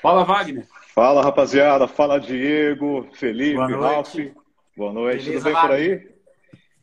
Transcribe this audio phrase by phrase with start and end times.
[0.00, 0.66] Fala, Wagner.
[0.94, 1.86] Fala, rapaziada.
[1.86, 4.14] Fala, Diego, Felipe, Ralf.
[4.74, 5.26] Boa noite.
[5.26, 5.98] Beleza, Tudo bem por aí?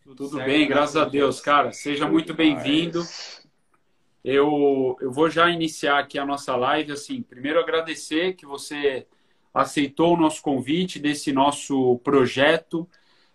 [0.03, 1.71] Tudo, Tudo bem, graças a Deus, cara.
[1.73, 3.01] Seja muito bem-vindo.
[4.23, 6.91] Eu, eu vou já iniciar aqui a nossa live.
[6.91, 9.07] Assim, primeiro agradecer que você
[9.51, 12.87] aceitou o nosso convite desse nosso projeto.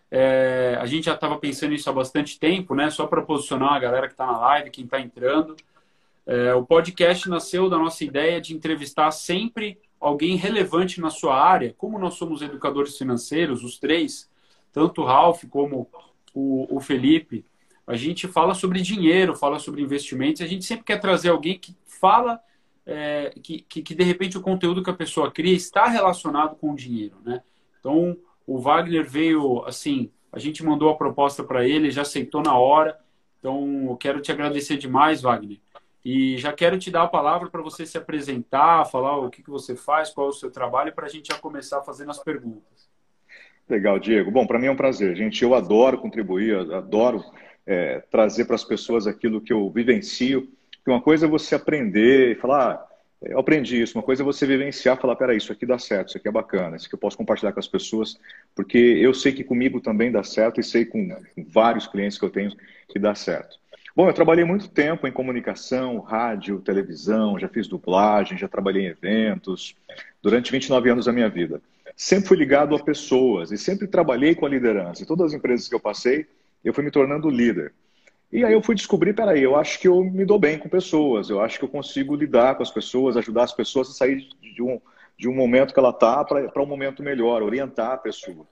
[0.09, 2.89] É, a gente já estava pensando nisso há bastante tempo, né?
[2.89, 5.57] Só para posicionar a galera que está na live, quem está entrando.
[6.27, 11.75] É, o podcast nasceu da nossa ideia de entrevistar sempre alguém relevante na sua área.
[11.77, 14.31] Como nós somos educadores financeiros, os três,
[14.73, 15.89] tanto o Ralph como
[16.35, 17.45] o, o Felipe,
[17.87, 20.43] a gente fala sobre dinheiro, fala sobre investimentos.
[20.43, 22.41] A gente sempre quer trazer alguém que fala
[22.87, 26.73] é, que, que, que, de repente o conteúdo que a pessoa cria está relacionado com
[26.73, 27.43] o dinheiro, né?
[27.79, 28.17] Então
[28.47, 32.99] o Wagner veio assim, a gente mandou a proposta para ele, já aceitou na hora.
[33.39, 35.61] Então eu quero te agradecer demais, Wagner.
[36.05, 39.51] E já quero te dar a palavra para você se apresentar, falar o que, que
[39.51, 42.91] você faz, qual é o seu trabalho, para a gente já começar fazendo as perguntas.
[43.69, 44.31] Legal, Diego.
[44.31, 45.43] Bom, para mim é um prazer, gente.
[45.43, 47.25] Eu adoro contribuir, adoro
[47.65, 50.49] é, trazer para as pessoas aquilo que eu vivencio.
[50.77, 52.87] Porque uma coisa é você aprender e falar, ah,
[53.23, 53.97] eu aprendi isso.
[53.97, 56.33] Uma coisa é você vivenciar e falar, peraí, isso aqui dá certo, isso aqui é
[56.33, 58.19] bacana, isso aqui eu posso compartilhar com as pessoas,
[58.55, 62.31] porque eu sei que comigo também dá certo e sei com vários clientes que eu
[62.31, 62.53] tenho
[62.89, 63.62] que dá certo.
[63.95, 68.89] Bom, eu trabalhei muito tempo em comunicação, rádio, televisão, já fiz dublagem, já trabalhei em
[68.89, 69.77] eventos,
[70.23, 71.61] durante 29 anos da minha vida.
[71.95, 75.03] Sempre fui ligado a pessoas e sempre trabalhei com a liderança.
[75.03, 76.27] Em todas as empresas que eu passei,
[76.65, 77.75] eu fui me tornando líder.
[78.33, 81.29] E aí eu fui descobrir, peraí, eu acho que eu me dou bem com pessoas,
[81.29, 84.63] eu acho que eu consigo lidar com as pessoas, ajudar as pessoas a sair de
[84.63, 84.81] um,
[85.19, 88.47] de um momento que ela está para um momento melhor, orientar a pessoa.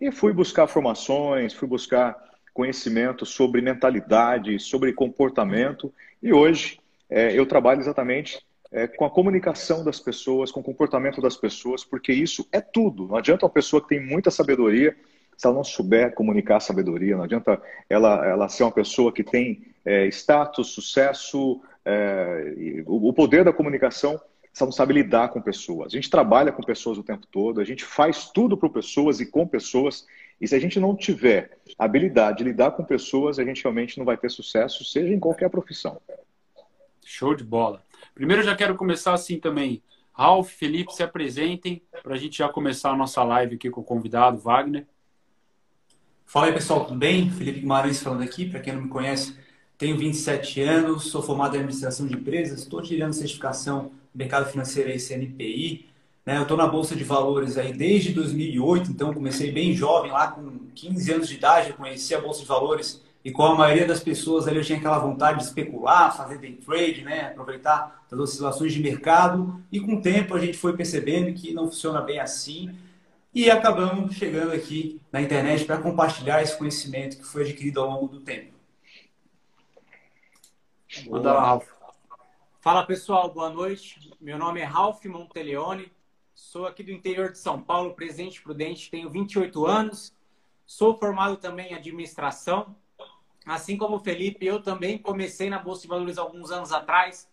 [0.00, 5.92] E fui buscar formações, fui buscar conhecimento sobre mentalidade, sobre comportamento.
[6.22, 11.20] E hoje é, eu trabalho exatamente é, com a comunicação das pessoas, com o comportamento
[11.20, 13.08] das pessoas, porque isso é tudo.
[13.08, 14.96] Não adianta uma pessoa que tem muita sabedoria
[15.36, 17.16] se ela não souber comunicar sabedoria.
[17.16, 23.12] Não adianta ela, ela ser uma pessoa que tem é, status, sucesso, é, o, o
[23.12, 24.20] poder da comunicação
[24.58, 25.92] ela não sabe lidar com pessoas.
[25.92, 29.26] A gente trabalha com pessoas o tempo todo, a gente faz tudo para pessoas e
[29.26, 30.06] com pessoas,
[30.40, 34.06] e se a gente não tiver habilidade de lidar com pessoas, a gente realmente não
[34.06, 36.00] vai ter sucesso, seja em qualquer profissão.
[37.04, 37.82] Show de bola.
[38.14, 39.82] Primeiro, eu já quero começar assim também.
[40.12, 43.84] Ralf, Felipe, se apresentem para a gente já começar a nossa live aqui com o
[43.84, 44.86] convidado, Wagner.
[46.24, 47.30] Fala aí, pessoal, tudo bem?
[47.30, 48.48] Felipe Guimarães falando aqui.
[48.48, 49.36] Para quem não me conhece,
[49.76, 54.90] tenho 27 anos, sou formado em administração de empresas, estou tirando certificação no mercado financeiro
[54.90, 55.89] aí, CNPI.
[56.30, 56.36] Né?
[56.36, 60.60] Eu estou na Bolsa de Valores aí desde 2008, então comecei bem jovem, lá com
[60.76, 63.98] 15 anos de idade, eu conheci a Bolsa de Valores e com a maioria das
[63.98, 67.22] pessoas ali eu tinha aquela vontade de especular, fazer day trade, né?
[67.22, 71.64] aproveitar as oscilações de mercado e com o tempo a gente foi percebendo que não
[71.64, 72.78] funciona bem assim
[73.34, 78.06] e acabamos chegando aqui na internet para compartilhar esse conhecimento que foi adquirido ao longo
[78.06, 78.54] do tempo.
[81.08, 81.66] Manda lá, Ralf.
[82.60, 84.12] Fala pessoal, boa noite.
[84.20, 85.90] Meu nome é Ralf Monteleone,
[86.40, 90.12] Sou aqui do interior de São Paulo, Presidente Prudente, tenho 28 anos.
[90.66, 92.74] Sou formado também em administração.
[93.44, 97.30] Assim como o Felipe, eu também comecei na Bolsa de Valores alguns anos atrás.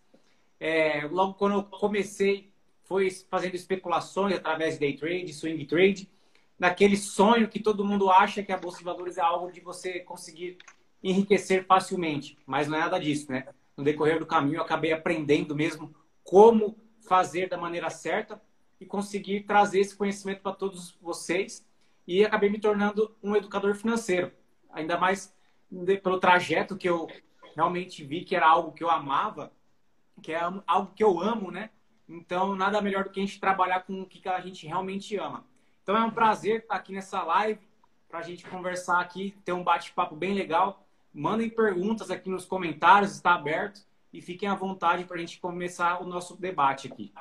[0.60, 2.52] É, logo quando eu comecei,
[2.84, 6.08] foi fazendo especulações através de day trade, swing trade,
[6.58, 10.00] naquele sonho que todo mundo acha que a Bolsa de Valores é algo de você
[10.00, 10.58] conseguir
[11.02, 12.38] enriquecer facilmente.
[12.46, 13.48] Mas não é nada disso, né?
[13.74, 18.40] No decorrer do caminho, eu acabei aprendendo mesmo como fazer da maneira certa
[18.80, 21.66] e conseguir trazer esse conhecimento para todos vocês
[22.06, 24.32] e acabei me tornando um educador financeiro.
[24.70, 25.34] Ainda mais
[26.02, 27.08] pelo trajeto que eu
[27.54, 29.52] realmente vi que era algo que eu amava,
[30.22, 31.70] que é algo que eu amo, né?
[32.08, 35.44] Então, nada melhor do que a gente trabalhar com o que a gente realmente ama.
[35.82, 37.60] Então, é um prazer estar aqui nessa live
[38.08, 40.86] para a gente conversar aqui, ter um bate-papo bem legal.
[41.12, 43.86] Mandem perguntas aqui nos comentários, está aberto.
[44.10, 47.12] E fiquem à vontade para a gente começar o nosso debate aqui.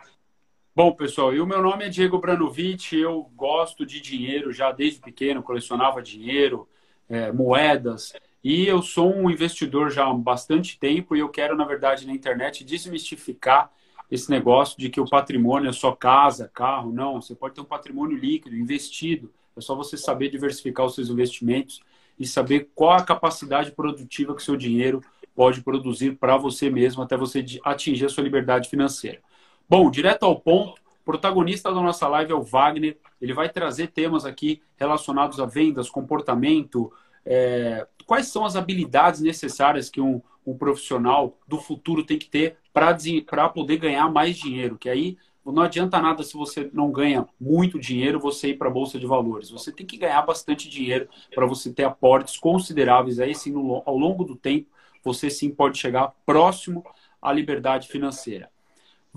[0.78, 5.00] Bom, pessoal, e o meu nome é Diego Branovich, eu gosto de dinheiro já desde
[5.00, 6.70] pequeno, colecionava dinheiro,
[7.10, 8.14] é, moedas,
[8.44, 12.14] e eu sou um investidor já há bastante tempo e eu quero, na verdade, na
[12.14, 13.72] internet desmistificar
[14.12, 16.94] esse negócio de que o patrimônio é só casa, carro.
[16.94, 19.34] Não, você pode ter um patrimônio líquido, investido.
[19.56, 21.82] É só você saber diversificar os seus investimentos
[22.20, 25.02] e saber qual a capacidade produtiva que o seu dinheiro
[25.34, 29.26] pode produzir para você mesmo até você atingir a sua liberdade financeira.
[29.70, 32.98] Bom, direto ao ponto, protagonista da nossa live é o Wagner.
[33.22, 36.90] Ele vai trazer temas aqui relacionados a vendas, comportamento,
[37.26, 42.56] é, quais são as habilidades necessárias que um, um profissional do futuro tem que ter
[42.72, 47.78] para poder ganhar mais dinheiro, que aí não adianta nada se você não ganha muito
[47.78, 49.50] dinheiro você ir para a bolsa de valores.
[49.50, 53.98] Você tem que ganhar bastante dinheiro para você ter aportes consideráveis aí sim no, ao
[53.98, 54.70] longo do tempo
[55.04, 56.86] você sim pode chegar próximo
[57.22, 58.50] à liberdade financeira.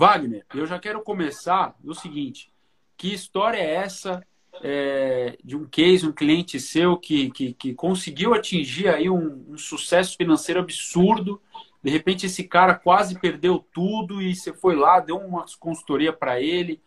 [0.00, 2.50] Wagner, eu já quero começar no seguinte:
[2.96, 4.26] que história é essa
[4.62, 9.58] é, de um case, um cliente seu que, que, que conseguiu atingir aí um, um,
[9.58, 11.38] sucesso financeiro absurdo?
[11.82, 16.40] De repente esse cara quase perdeu tudo e você foi lá, deu uma consultoria para
[16.40, 16.80] ele.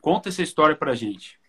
[0.00, 1.40] Conta essa história para gente.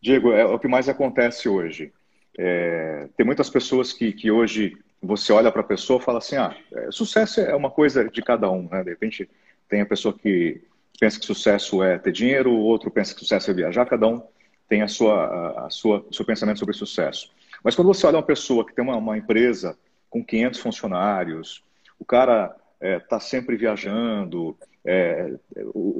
[0.00, 1.92] Diego, é o que mais acontece hoje.
[2.38, 6.36] É, tem muitas pessoas que, que hoje você olha para a pessoa e fala assim,
[6.36, 8.82] ah, é, sucesso é uma coisa de cada um, né?
[8.82, 9.28] De repente
[9.68, 10.62] tem a pessoa que
[10.98, 14.22] pensa que sucesso é ter dinheiro, o outro pensa que sucesso é viajar, cada um
[14.68, 17.30] tem a sua, a sua, o seu pensamento sobre sucesso.
[17.62, 19.76] Mas quando você olha uma pessoa que tem uma, uma empresa
[20.10, 21.62] com 500 funcionários,
[21.98, 25.34] o cara está é, tá sempre viajando, é,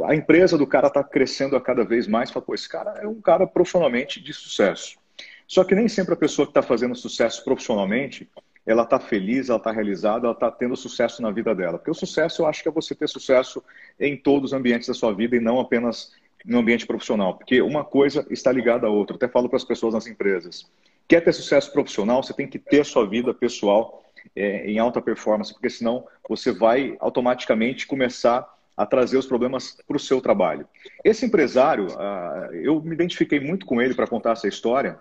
[0.05, 3.07] a empresa do cara está crescendo a cada vez mais, fala, pô, esse cara é
[3.07, 4.99] um cara profissionalmente de sucesso.
[5.47, 8.29] Só que nem sempre a pessoa que está fazendo sucesso profissionalmente
[8.69, 11.79] ela está feliz, ela está realizada, ela está tendo sucesso na vida dela.
[11.79, 13.65] Porque o sucesso, eu acho que é você ter sucesso
[13.99, 16.13] em todos os ambientes da sua vida e não apenas
[16.45, 17.35] no ambiente profissional.
[17.35, 19.15] Porque uma coisa está ligada à outra.
[19.15, 20.71] Eu até falo para as pessoas nas empresas.
[21.09, 24.05] Quer ter sucesso profissional, você tem que ter sua vida pessoal
[24.37, 29.97] é, em alta performance, porque senão você vai automaticamente começar a trazer os problemas para
[29.97, 30.69] o seu trabalho.
[31.03, 34.99] Esse empresário, ah, eu me identifiquei muito com ele para contar essa história,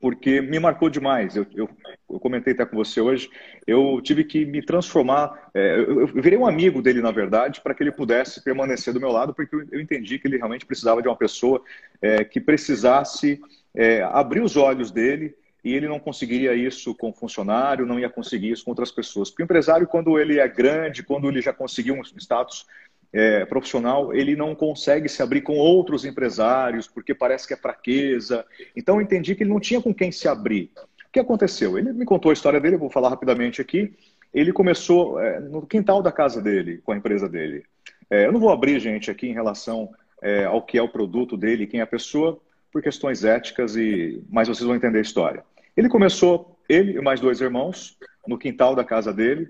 [0.00, 1.36] porque me marcou demais.
[1.36, 1.68] Eu, eu,
[2.08, 3.28] eu, comentei até com você hoje,
[3.66, 5.50] eu tive que me transformar.
[5.52, 9.00] É, eu, eu, virei um amigo dele, na verdade, para que ele pudesse permanecer do
[9.00, 11.62] meu lado, porque eu, entendi que ele realmente precisava de uma pessoa
[12.00, 13.40] é, que precisasse
[13.74, 15.34] é, abrir os olhos dele.
[15.64, 19.28] E ele não conseguiria isso com funcionário, não ia conseguir isso com outras pessoas.
[19.28, 22.64] Porque o empresário, quando ele é grande, quando ele já conseguiu um status
[23.12, 28.44] é, profissional, ele não consegue se abrir com outros empresários, porque parece que é fraqueza.
[28.76, 30.70] Então eu entendi que ele não tinha com quem se abrir.
[31.08, 31.78] O que aconteceu?
[31.78, 33.94] Ele me contou a história dele, vou falar rapidamente aqui.
[34.32, 37.64] Ele começou é, no quintal da casa dele, com a empresa dele.
[38.10, 39.90] É, eu não vou abrir, gente, aqui em relação
[40.22, 42.38] é, ao que é o produto dele, quem é a pessoa,
[42.70, 45.44] por questões éticas, e mas vocês vão entender a história.
[45.76, 47.96] Ele começou, ele e mais dois irmãos,
[48.26, 49.48] no quintal da casa dele.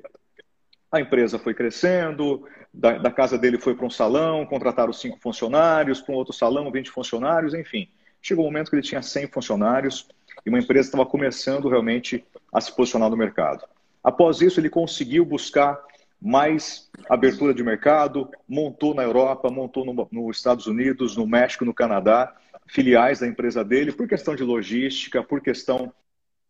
[0.91, 6.01] A empresa foi crescendo, da, da casa dele foi para um salão, contrataram cinco funcionários,
[6.01, 7.89] para um outro salão, 20 funcionários, enfim.
[8.23, 10.09] Chegou um momento que ele tinha 100 funcionários
[10.45, 13.65] e uma empresa estava começando realmente a se posicionar no mercado.
[14.03, 15.79] Após isso, ele conseguiu buscar
[16.21, 21.75] mais abertura de mercado, montou na Europa, montou no, nos Estados Unidos, no México, no
[21.75, 22.35] Canadá,
[22.67, 25.93] filiais da empresa dele, por questão de logística, por questão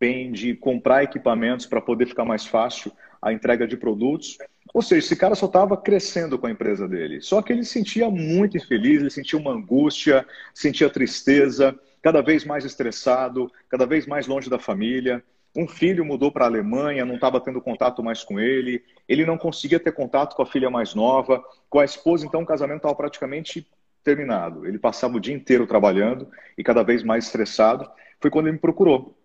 [0.00, 4.38] bem de comprar equipamentos para poder ficar mais fácil a entrega de produtos.
[4.72, 7.20] Ou seja, esse cara só estava crescendo com a empresa dele.
[7.20, 12.44] Só que ele se sentia muito infeliz, ele sentia uma angústia, sentia tristeza, cada vez
[12.44, 15.22] mais estressado, cada vez mais longe da família.
[15.56, 18.84] Um filho mudou para a Alemanha, não estava tendo contato mais com ele.
[19.08, 21.42] Ele não conseguia ter contato com a filha mais nova.
[21.68, 23.66] Com a esposa, então, o casamento estava praticamente
[24.04, 24.66] terminado.
[24.66, 27.90] Ele passava o dia inteiro trabalhando e cada vez mais estressado.
[28.20, 29.16] Foi quando ele me procurou.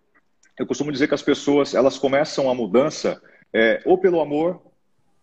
[0.58, 3.20] Eu costumo dizer que as pessoas elas começam a mudança
[3.54, 4.60] é, ou pelo amor,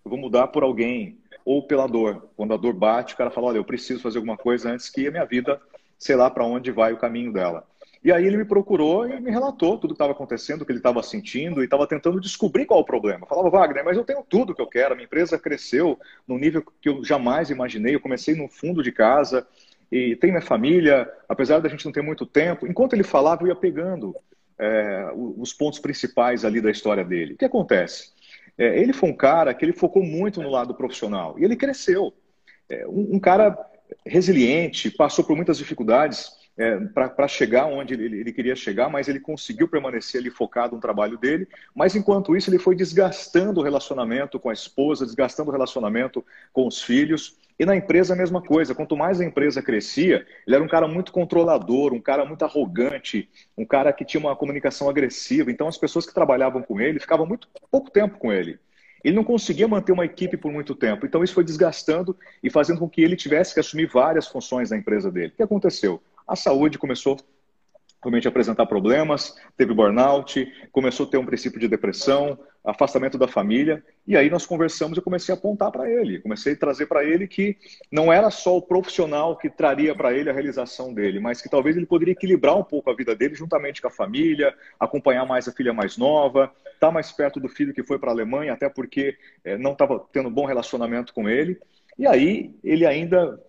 [0.06, 2.30] eu vou mudar por alguém, ou pela dor.
[2.36, 5.08] Quando a dor bate, o cara fala: olha, eu preciso fazer alguma coisa antes que
[5.08, 5.60] a minha vida,
[6.00, 7.68] sei lá para onde vai o caminho dela.
[8.04, 10.80] E aí ele me procurou e me relatou tudo que estava acontecendo, o que ele
[10.80, 13.28] estava sentindo e estava tentando descobrir qual o problema.
[13.28, 16.64] Falava, Wagner, mas eu tenho tudo que eu quero, a minha empresa cresceu num nível
[16.82, 19.46] que eu jamais imaginei, eu comecei no fundo de casa
[19.92, 22.66] e tenho minha família, apesar da gente não ter muito tempo.
[22.66, 24.16] Enquanto ele falava, eu ia pegando
[24.58, 27.34] é, os pontos principais ali da história dele.
[27.34, 28.12] O que acontece?
[28.62, 32.14] É, ele foi um cara que ele focou muito no lado profissional e ele cresceu.
[32.70, 33.58] É, um, um, cara
[34.06, 39.20] resiliente, passou por muitas dificuldades é, para chegar onde ele, ele, queria chegar, mas ele
[39.20, 41.48] conseguiu permanecer ali focado no trabalho dele.
[41.74, 46.68] Mas enquanto isso, ele foi desgastando o relacionamento com a esposa, desgastando o relacionamento com
[46.68, 47.40] os filhos.
[47.62, 48.74] E na empresa a mesma coisa.
[48.74, 53.30] Quanto mais a empresa crescia, ele era um cara muito controlador, um cara muito arrogante,
[53.56, 55.52] um cara que tinha uma comunicação agressiva.
[55.52, 58.58] Então as pessoas que trabalhavam com ele ficavam muito pouco tempo com ele.
[59.04, 61.06] Ele não conseguia manter uma equipe por muito tempo.
[61.06, 64.78] Então isso foi desgastando e fazendo com que ele tivesse que assumir várias funções na
[64.78, 65.28] empresa dele.
[65.28, 66.02] O que aconteceu?
[66.28, 67.16] A saúde começou
[68.02, 73.84] realmente apresentar problemas, teve burnout, começou a ter um princípio de depressão, afastamento da família,
[74.06, 77.28] e aí nós conversamos e comecei a apontar para ele, comecei a trazer para ele
[77.28, 77.58] que
[77.92, 81.76] não era só o profissional que traria para ele a realização dele, mas que talvez
[81.76, 85.52] ele poderia equilibrar um pouco a vida dele juntamente com a família, acompanhar mais a
[85.52, 88.70] filha mais nova, estar tá mais perto do filho que foi para a Alemanha, até
[88.70, 91.60] porque é, não estava tendo bom relacionamento com ele,
[91.98, 93.40] e aí ele ainda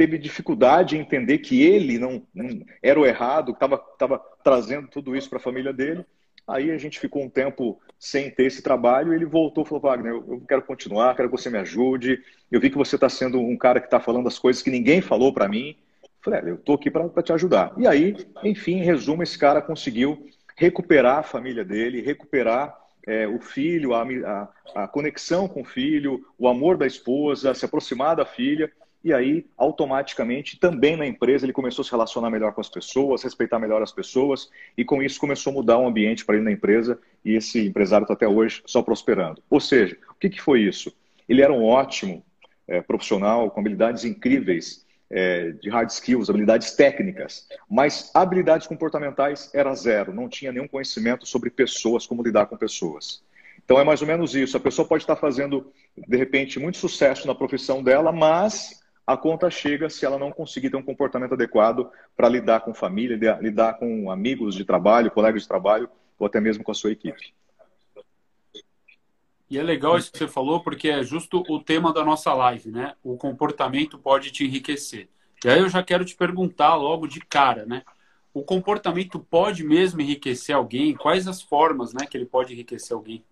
[0.00, 5.28] teve dificuldade em entender que ele não, não era o errado, estava trazendo tudo isso
[5.28, 6.06] para a família dele.
[6.48, 10.12] Aí a gente ficou um tempo sem ter esse trabalho ele voltou e falou: Wagner,
[10.12, 12.18] eu, eu quero continuar, quero que você me ajude.
[12.50, 15.02] Eu vi que você está sendo um cara que está falando as coisas que ninguém
[15.02, 15.76] falou para mim.
[16.22, 17.74] falei: é, eu estou aqui para te ajudar.
[17.76, 20.26] E aí, enfim, em resumo, esse cara conseguiu
[20.56, 22.74] recuperar a família dele, recuperar
[23.06, 27.66] é, o filho, a, a, a conexão com o filho, o amor da esposa, se
[27.66, 28.72] aproximar da filha.
[29.02, 33.22] E aí, automaticamente, também na empresa, ele começou a se relacionar melhor com as pessoas,
[33.22, 36.52] respeitar melhor as pessoas, e com isso começou a mudar o ambiente para ele na
[36.52, 39.42] empresa, e esse empresário está até hoje só prosperando.
[39.48, 40.92] Ou seja, o que, que foi isso?
[41.26, 42.22] Ele era um ótimo
[42.68, 49.74] é, profissional, com habilidades incríveis é, de hard skills, habilidades técnicas, mas habilidades comportamentais era
[49.74, 53.22] zero, não tinha nenhum conhecimento sobre pessoas, como lidar com pessoas.
[53.64, 54.56] Então é mais ou menos isso.
[54.56, 58.79] A pessoa pode estar fazendo, de repente, muito sucesso na profissão dela, mas
[59.12, 63.38] a conta chega se ela não conseguir ter um comportamento adequado para lidar com família,
[63.40, 67.34] lidar com amigos de trabalho, colegas de trabalho ou até mesmo com a sua equipe.
[69.50, 72.70] E é legal isso que você falou, porque é justo o tema da nossa live,
[72.70, 72.94] né?
[73.02, 75.08] O comportamento pode te enriquecer.
[75.44, 77.82] E aí eu já quero te perguntar logo de cara, né?
[78.32, 80.94] O comportamento pode mesmo enriquecer alguém?
[80.94, 83.24] Quais as formas, né, que ele pode enriquecer alguém?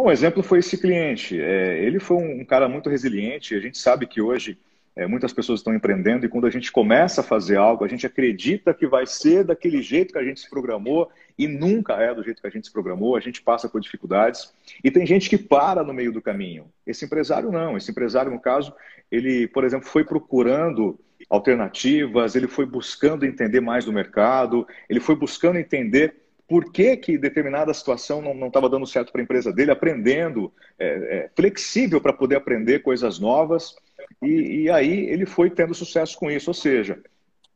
[0.00, 1.40] Um exemplo foi esse cliente.
[1.40, 3.54] É, ele foi um cara muito resiliente.
[3.54, 4.58] A gente sabe que hoje
[4.96, 8.06] é, muitas pessoas estão empreendendo e quando a gente começa a fazer algo, a gente
[8.06, 12.22] acredita que vai ser daquele jeito que a gente se programou e nunca é do
[12.24, 13.16] jeito que a gente se programou.
[13.16, 14.52] A gente passa por dificuldades
[14.82, 16.66] e tem gente que para no meio do caminho.
[16.86, 17.76] Esse empresário não.
[17.76, 18.74] Esse empresário, no caso,
[19.10, 25.14] ele, por exemplo, foi procurando alternativas, ele foi buscando entender mais do mercado, ele foi
[25.14, 26.14] buscando entender
[26.50, 30.86] por que, que determinada situação não estava dando certo para a empresa dele, aprendendo, é,
[30.86, 33.76] é, flexível para poder aprender coisas novas,
[34.20, 36.50] e, e, aí ele foi tendo sucesso com isso.
[36.50, 37.00] Ou seja,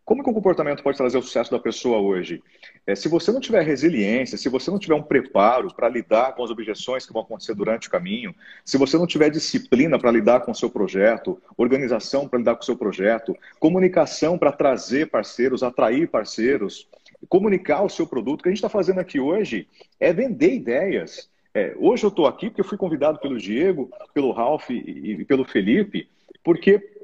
[0.05, 2.41] como que o comportamento pode trazer o sucesso da pessoa hoje?
[2.87, 6.45] É, se você não tiver resiliência, se você não tiver um preparo para lidar com
[6.45, 8.33] as objeções que vão acontecer durante o caminho,
[8.65, 12.63] se você não tiver disciplina para lidar com o seu projeto, organização para lidar com
[12.63, 16.87] o seu projeto, comunicação para trazer parceiros, atrair parceiros,
[17.29, 18.41] comunicar o seu produto.
[18.41, 21.31] O que a gente está fazendo aqui hoje é vender ideias.
[21.55, 25.25] É, hoje eu estou aqui porque eu fui convidado pelo Diego, pelo Ralph e, e
[25.25, 26.09] pelo Felipe,
[26.43, 26.95] porque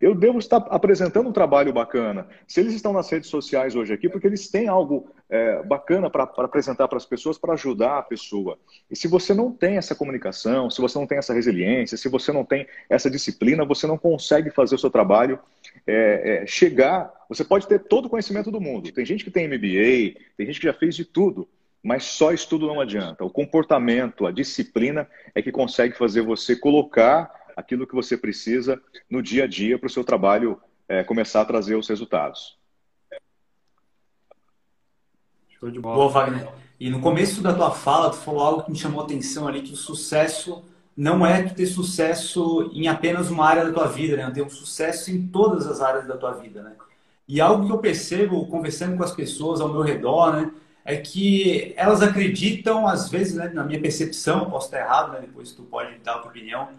[0.00, 2.26] eu devo estar apresentando um trabalho bacana.
[2.46, 6.24] Se eles estão nas redes sociais hoje aqui, porque eles têm algo é, bacana para
[6.24, 8.58] apresentar para as pessoas, para ajudar a pessoa.
[8.90, 12.32] E se você não tem essa comunicação, se você não tem essa resiliência, se você
[12.32, 15.38] não tem essa disciplina, você não consegue fazer o seu trabalho
[15.86, 17.12] é, é, chegar.
[17.28, 18.90] Você pode ter todo o conhecimento do mundo.
[18.90, 21.48] Tem gente que tem MBA, tem gente que já fez de tudo,
[21.80, 23.24] mas só estudo não adianta.
[23.24, 29.22] O comportamento, a disciplina é que consegue fazer você colocar aquilo que você precisa no
[29.22, 32.59] dia a dia para o seu trabalho é, começar a trazer os resultados.
[35.60, 35.94] Show de bola.
[35.94, 36.48] Boa, Wagner.
[36.80, 39.60] E no começo da tua fala, tu falou algo que me chamou a atenção ali,
[39.60, 40.64] que o sucesso
[40.96, 44.30] não é tu ter sucesso em apenas uma área da tua vida, né?
[44.30, 46.72] Ter um sucesso em todas as áreas da tua vida, né?
[47.28, 50.50] E algo que eu percebo conversando com as pessoas ao meu redor, né?
[50.82, 55.20] É que elas acreditam, às vezes, né, na minha percepção, posso estar errado, né?
[55.20, 56.70] Depois tu pode dar a tua opinião,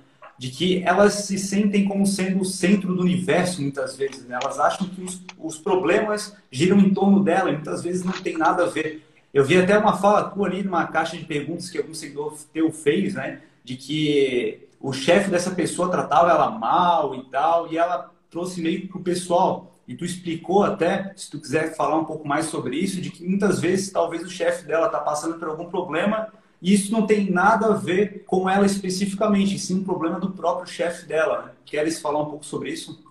[0.42, 4.26] de que elas se sentem como sendo o centro do universo, muitas vezes.
[4.26, 4.40] Né?
[4.42, 8.40] Elas acham que os, os problemas giram em torno dela e muitas vezes não tem
[8.40, 9.06] nada a ver.
[9.32, 12.72] Eu vi até uma fala tua ali numa caixa de perguntas que algum seguidor teu
[12.72, 13.44] fez, né?
[13.64, 18.88] de que o chefe dessa pessoa tratava ela mal e tal, e ela trouxe meio
[18.88, 19.76] para o pessoal.
[19.88, 23.24] E tu explicou até, se tu quiser falar um pouco mais sobre isso, de que
[23.24, 26.30] muitas vezes talvez o chefe dela está passando por algum problema
[26.62, 30.72] e isso não tem nada a ver com ela especificamente, sim um problema do próprio
[30.72, 31.48] chefe dela.
[31.48, 31.52] Né?
[31.66, 33.04] Queres falar um pouco sobre isso?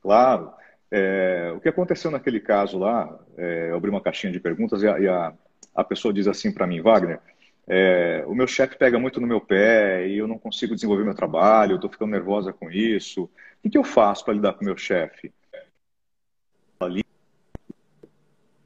[0.00, 0.52] Claro.
[0.90, 4.88] É, o que aconteceu naquele caso lá, é, eu abri uma caixinha de perguntas e
[4.88, 5.34] a, e a,
[5.74, 7.20] a pessoa diz assim para mim, Wagner,
[7.66, 11.14] é, o meu chefe pega muito no meu pé e eu não consigo desenvolver meu
[11.14, 13.24] trabalho, eu estou ficando nervosa com isso.
[13.24, 13.30] O
[13.62, 15.30] que, que eu faço para lidar com o meu chefe?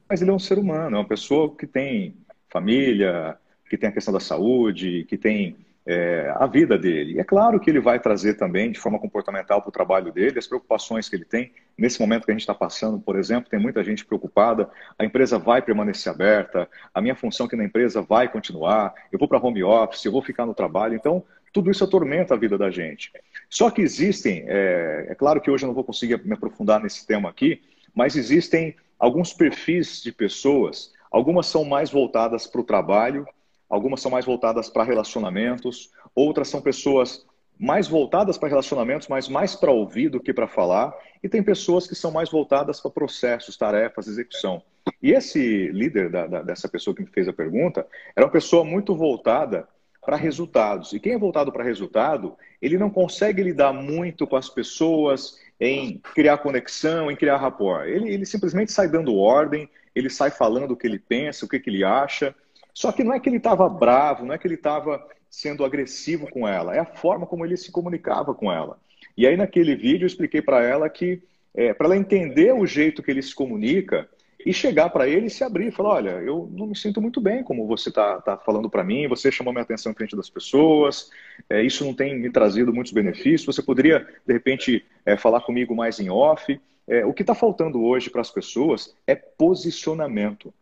[0.07, 2.15] Mas ele é um ser humano, é uma pessoa que tem
[2.49, 3.37] família,
[3.73, 7.13] que tem a questão da saúde, que tem é, a vida dele.
[7.13, 10.37] E é claro que ele vai trazer também, de forma comportamental, para o trabalho dele,
[10.37, 11.51] as preocupações que ele tem.
[11.75, 15.39] Nesse momento que a gente está passando, por exemplo, tem muita gente preocupada, a empresa
[15.39, 19.63] vai permanecer aberta, a minha função aqui na empresa vai continuar, eu vou para home
[19.63, 20.93] office, eu vou ficar no trabalho.
[20.93, 23.11] Então, tudo isso atormenta a vida da gente.
[23.49, 27.07] Só que existem, é, é claro que hoje eu não vou conseguir me aprofundar nesse
[27.07, 27.59] tema aqui,
[27.95, 33.25] mas existem alguns perfis de pessoas, algumas são mais voltadas para o trabalho,
[33.73, 37.25] algumas são mais voltadas para relacionamentos, outras são pessoas
[37.59, 41.87] mais voltadas para relacionamentos, mas mais para ouvir do que para falar, e tem pessoas
[41.87, 44.61] que são mais voltadas para processos, tarefas, execução.
[45.01, 48.63] E esse líder da, da, dessa pessoa que me fez a pergunta era uma pessoa
[48.63, 49.67] muito voltada
[50.05, 50.93] para resultados.
[50.93, 55.99] E quem é voltado para resultado, ele não consegue lidar muito com as pessoas em
[56.13, 57.87] criar conexão, em criar rapport.
[57.87, 61.59] Ele, ele simplesmente sai dando ordem, ele sai falando o que ele pensa, o que,
[61.59, 62.35] que ele acha.
[62.73, 66.29] Só que não é que ele estava bravo, não é que ele estava sendo agressivo
[66.29, 68.77] com ela, é a forma como ele se comunicava com ela.
[69.17, 71.21] E aí, naquele vídeo, eu expliquei para ela que,
[71.53, 74.07] é, para ela entender o jeito que ele se comunica,
[74.45, 77.43] e chegar para ele e se abrir, falar, olha, eu não me sinto muito bem
[77.43, 81.09] como você está tá falando para mim, você chamou minha atenção em frente das pessoas,
[81.49, 85.75] é, isso não tem me trazido muitos benefícios, você poderia, de repente, é, falar comigo
[85.75, 86.59] mais em off.
[86.85, 90.53] É, o que está faltando hoje para as pessoas é posicionamento.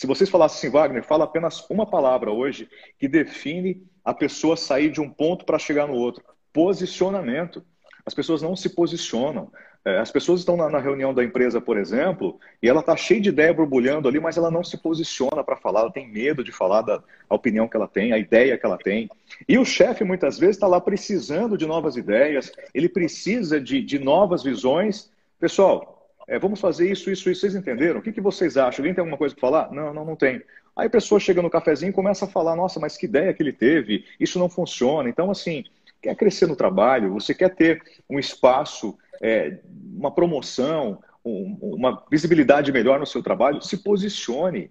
[0.00, 2.66] Se vocês falassem assim, Wagner, fala apenas uma palavra hoje
[2.98, 6.24] que define a pessoa sair de um ponto para chegar no outro.
[6.54, 7.62] Posicionamento.
[8.06, 9.52] As pessoas não se posicionam.
[9.84, 13.28] É, as pessoas estão na, reunião da empresa, por exemplo, e ela está cheia de
[13.28, 16.80] ideia borbulhando ali, mas ela não se posiciona para falar, ela tem medo de falar
[16.80, 19.06] da opinião que ela tem, a ideia que ela tem.
[19.46, 23.98] E o chefe, muitas vezes, está lá precisando de novas ideias, ele precisa de, de
[23.98, 25.10] novas visões.
[25.38, 25.99] Pessoal,
[26.30, 27.40] é, vamos fazer isso, isso, isso.
[27.40, 27.98] Vocês entenderam?
[27.98, 28.82] O que, que vocês acham?
[28.82, 29.72] Alguém tem alguma coisa para falar?
[29.72, 30.40] Não, não, não tem.
[30.76, 33.42] Aí a pessoa chega no cafezinho e começa a falar: nossa, mas que ideia que
[33.42, 35.08] ele teve, isso não funciona.
[35.08, 35.64] Então, assim,
[36.00, 39.58] quer crescer no trabalho, você quer ter um espaço é,
[39.92, 44.70] uma promoção, um, uma visibilidade melhor no seu trabalho, se posicione.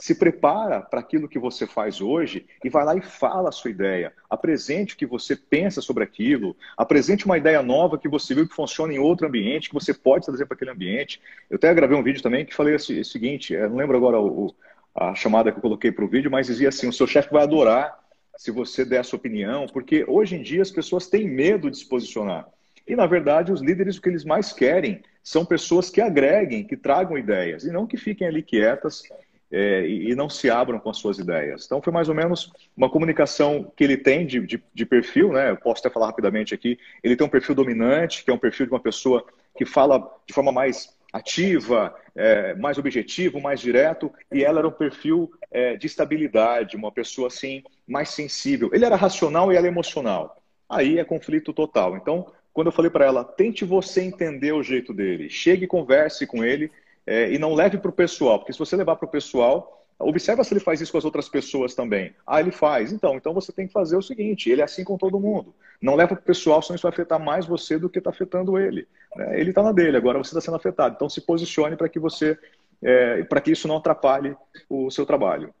[0.00, 3.70] Se prepara para aquilo que você faz hoje e vai lá e fala a sua
[3.70, 4.14] ideia.
[4.30, 6.56] Apresente o que você pensa sobre aquilo.
[6.74, 10.24] Apresente uma ideia nova que você viu que funciona em outro ambiente, que você pode
[10.24, 11.20] trazer para aquele ambiente.
[11.50, 14.54] Eu até gravei um vídeo também que falei o seguinte: não lembro agora o,
[14.94, 17.42] a chamada que eu coloquei para o vídeo, mas dizia assim: o seu chefe vai
[17.42, 17.98] adorar
[18.38, 21.76] se você der a sua opinião, porque hoje em dia as pessoas têm medo de
[21.76, 22.48] se posicionar.
[22.88, 26.74] E, na verdade, os líderes, o que eles mais querem são pessoas que agreguem, que
[26.74, 29.02] tragam ideias, e não que fiquem ali quietas
[29.52, 31.66] é, e, e, não se abram com as suas ideias.
[31.66, 35.50] Então, foi mais ou menos uma comunicação que ele tem de, de, de, perfil, né?
[35.50, 36.78] Eu posso até falar rapidamente aqui.
[37.02, 39.24] Ele tem um perfil dominante, que é um perfil de uma pessoa
[39.56, 44.72] que fala de forma mais ativa, é, mais objetivo, mais direto, e ela era um
[44.72, 48.70] perfil é, de estabilidade, uma pessoa assim mais sensível.
[48.72, 50.40] Ele era racional e ela emocional.
[50.68, 51.96] Aí é conflito total.
[51.96, 56.26] Então, quando eu falei para ela, tente você entender o jeito dele, chegue e converse
[56.26, 56.70] com ele
[57.10, 60.44] é, e não leve para o pessoal, porque se você levar para o pessoal, observa
[60.44, 62.14] se ele faz isso com as outras pessoas também.
[62.24, 62.92] Ah, ele faz.
[62.92, 65.52] Então, então você tem que fazer o seguinte: ele é assim com todo mundo.
[65.82, 68.56] Não leva para o pessoal, senão isso vai afetar mais você do que está afetando
[68.56, 68.86] ele.
[69.16, 69.40] Né?
[69.40, 70.94] Ele está na dele, agora você está sendo afetado.
[70.94, 72.38] Então, se posicione para que você,
[72.80, 74.36] é, para que isso não atrapalhe
[74.68, 75.52] o seu trabalho.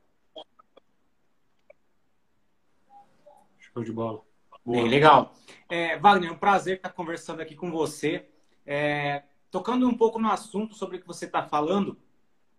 [3.58, 4.20] Show de bola.
[4.64, 5.34] Bem, legal.
[5.68, 8.26] É, Wagner, um prazer estar conversando aqui com você.
[8.64, 11.98] É, tocando um pouco no assunto sobre o que você está falando,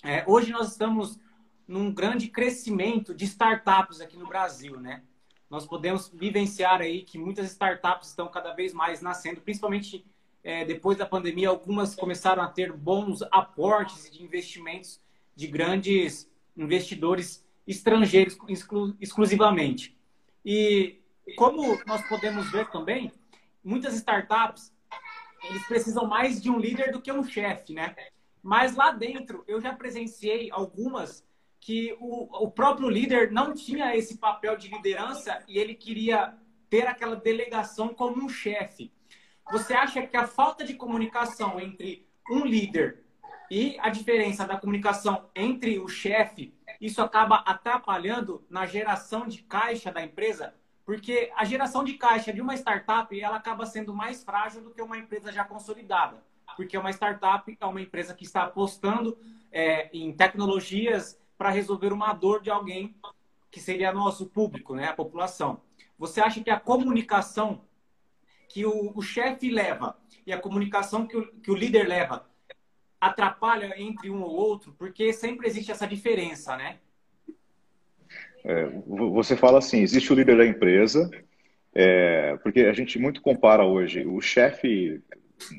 [0.03, 1.19] é, hoje nós estamos
[1.67, 5.03] num grande crescimento de startups aqui no Brasil, né?
[5.49, 10.05] Nós podemos vivenciar aí que muitas startups estão cada vez mais nascendo, principalmente
[10.43, 14.99] é, depois da pandemia, algumas começaram a ter bons aportes de investimentos
[15.35, 19.97] de grandes investidores estrangeiros exclu exclusivamente.
[20.43, 20.99] E
[21.37, 23.11] como nós podemos ver também,
[23.63, 24.73] muitas startups
[25.43, 27.95] eles precisam mais de um líder do que um chefe, né?
[28.41, 31.25] Mas lá dentro eu já presenciei algumas
[31.59, 36.35] que o, o próprio líder não tinha esse papel de liderança e ele queria
[36.69, 38.91] ter aquela delegação como um chefe.
[39.51, 43.03] Você acha que a falta de comunicação entre um líder
[43.51, 49.91] e a diferença da comunicação entre o chefe, isso acaba atrapalhando na geração de caixa
[49.91, 50.55] da empresa?
[50.85, 54.81] Porque a geração de caixa de uma startup ela acaba sendo mais frágil do que
[54.81, 56.23] uma empresa já consolidada.
[56.55, 59.17] Porque uma startup é uma empresa que está apostando
[59.51, 62.95] é, em tecnologias para resolver uma dor de alguém
[63.49, 65.61] que seria nosso público, né, a população.
[65.97, 67.65] Você acha que a comunicação
[68.47, 72.29] que o, o chefe leva e a comunicação que o, que o líder leva
[72.99, 74.73] atrapalha entre um ou outro?
[74.73, 76.79] Porque sempre existe essa diferença, né?
[78.43, 81.09] É, você fala assim, existe o líder da empresa,
[81.73, 85.01] é, porque a gente muito compara hoje, o chefe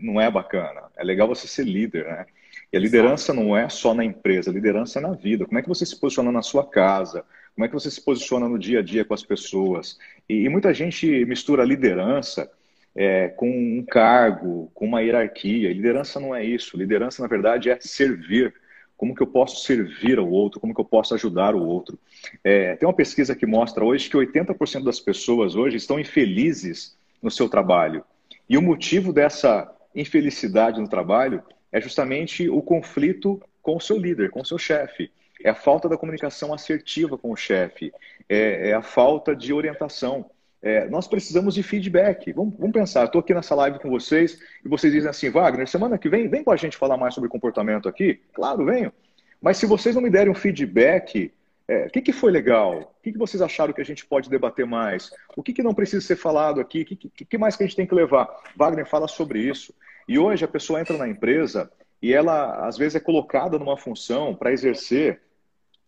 [0.02, 2.26] não é bacana, é legal você ser líder, né?
[2.72, 5.44] E a liderança não é só na empresa, a liderança é na vida.
[5.44, 7.22] Como é que você se posiciona na sua casa?
[7.54, 9.98] Como é que você se posiciona no dia a dia com as pessoas?
[10.26, 12.50] E, e muita gente mistura liderança
[12.94, 15.70] é, com um cargo, com uma hierarquia.
[15.70, 16.76] E liderança não é isso.
[16.76, 18.54] Liderança, na verdade, é servir.
[19.02, 20.60] Como que eu posso servir ao outro?
[20.60, 21.98] Como que eu posso ajudar o outro?
[22.44, 27.28] É, tem uma pesquisa que mostra hoje que 80% das pessoas hoje estão infelizes no
[27.28, 28.04] seu trabalho.
[28.48, 34.30] E o motivo dessa infelicidade no trabalho é justamente o conflito com o seu líder,
[34.30, 35.10] com o seu chefe.
[35.42, 37.92] É a falta da comunicação assertiva com o chefe,
[38.28, 40.30] é, é a falta de orientação.
[40.62, 42.32] É, nós precisamos de feedback.
[42.32, 45.98] Vamos, vamos pensar, estou aqui nessa live com vocês e vocês dizem assim, Wagner, semana
[45.98, 48.20] que vem, vem com a gente falar mais sobre comportamento aqui?
[48.32, 48.92] Claro, venho.
[49.40, 51.32] Mas se vocês não me derem um feedback,
[51.66, 52.94] é, o que, que foi legal?
[52.98, 55.10] O que, que vocês acharam que a gente pode debater mais?
[55.36, 56.82] O que, que não precisa ser falado aqui?
[56.82, 58.28] O que, que, que mais que a gente tem que levar?
[58.56, 59.74] Wagner fala sobre isso.
[60.06, 61.70] E hoje a pessoa entra na empresa
[62.00, 65.20] e ela, às vezes, é colocada numa função para exercer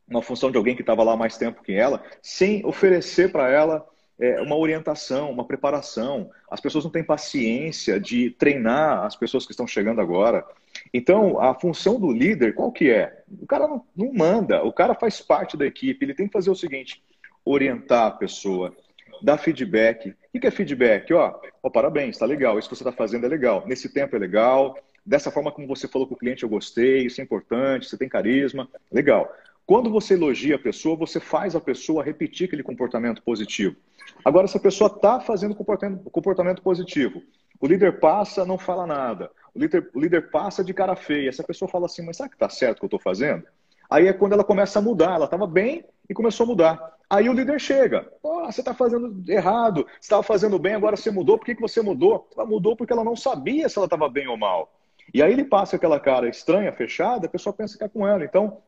[0.09, 3.87] uma função de alguém que estava lá mais tempo que ela, sem oferecer para ela
[4.19, 6.31] é, uma orientação, uma preparação.
[6.51, 10.45] As pessoas não têm paciência de treinar as pessoas que estão chegando agora.
[10.93, 13.23] Então, a função do líder, qual que é?
[13.41, 16.51] O cara não, não manda, o cara faz parte da equipe, ele tem que fazer
[16.51, 17.03] o seguinte,
[17.45, 18.75] orientar a pessoa,
[19.23, 20.15] dar feedback.
[20.35, 21.13] O que é feedback?
[21.13, 24.19] Ó, oh, parabéns, está legal, isso que você está fazendo é legal, nesse tempo é
[24.19, 27.99] legal, dessa forma como você falou com o cliente eu gostei, isso é importante, você
[27.99, 29.31] tem carisma, legal.
[29.67, 33.77] Quando você elogia a pessoa, você faz a pessoa repetir aquele comportamento positivo.
[34.23, 37.23] Agora, se a pessoa está fazendo comportamento, comportamento positivo,
[37.59, 39.31] o líder passa, não fala nada.
[39.55, 41.31] O líder, o líder passa de cara feia.
[41.31, 43.45] Essa pessoa fala assim, mas será que está certo o que eu estou fazendo?
[43.89, 45.15] Aí é quando ela começa a mudar.
[45.15, 46.95] Ela estava bem e começou a mudar.
[47.09, 48.07] Aí o líder chega.
[48.23, 49.87] Oh, você está fazendo errado.
[49.93, 51.39] Você estava fazendo bem, agora você mudou.
[51.39, 52.29] Por que, que você mudou?
[52.37, 54.75] Ela mudou porque ela não sabia se ela estava bem ou mal.
[55.13, 58.25] E aí ele passa aquela cara estranha, fechada, a pessoa pensa que é com ela.
[58.25, 58.59] Então,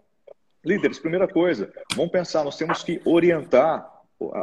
[0.64, 3.90] líderes, primeira coisa, vamos pensar, nós temos que orientar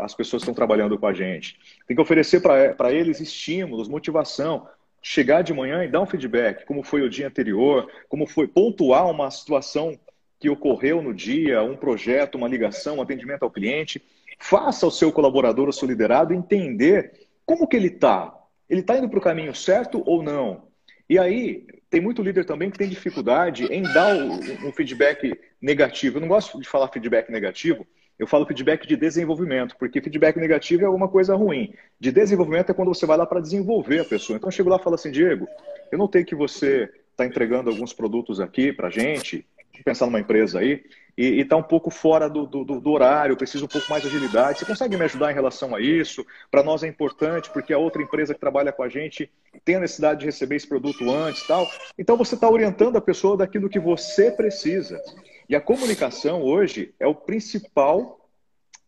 [0.03, 1.57] as pessoas que estão trabalhando com a gente.
[1.87, 4.67] Tem que oferecer para eles estímulos, motivação,
[5.01, 9.09] chegar de manhã e dar um feedback, como foi o dia anterior, como foi pontuar
[9.09, 9.99] uma situação
[10.39, 14.01] que ocorreu no dia, um projeto, uma ligação, um atendimento ao cliente.
[14.39, 18.33] Faça o seu colaborador, o seu liderado, entender como que ele está.
[18.69, 20.67] Ele está indo para o caminho certo ou não?
[21.09, 26.17] E aí, tem muito líder também que tem dificuldade em dar um feedback negativo.
[26.17, 27.85] Eu não gosto de falar feedback negativo,
[28.17, 31.73] eu falo feedback de desenvolvimento, porque feedback negativo é alguma coisa ruim.
[31.99, 34.37] De desenvolvimento é quando você vai lá para desenvolver a pessoa.
[34.37, 35.47] Então eu chego lá e falo assim, Diego,
[35.91, 39.45] eu notei que você está entregando alguns produtos aqui para gente,
[39.83, 40.83] pensar numa empresa aí,
[41.17, 44.59] e está um pouco fora do, do, do, horário, precisa um pouco mais de agilidade.
[44.59, 46.25] Você consegue me ajudar em relação a isso?
[46.49, 49.31] Para nós é importante, porque a outra empresa que trabalha com a gente
[49.63, 51.69] tem a necessidade de receber esse produto antes tal.
[51.97, 54.99] Então você está orientando a pessoa daquilo que você precisa.
[55.47, 58.27] E a comunicação hoje é o principal,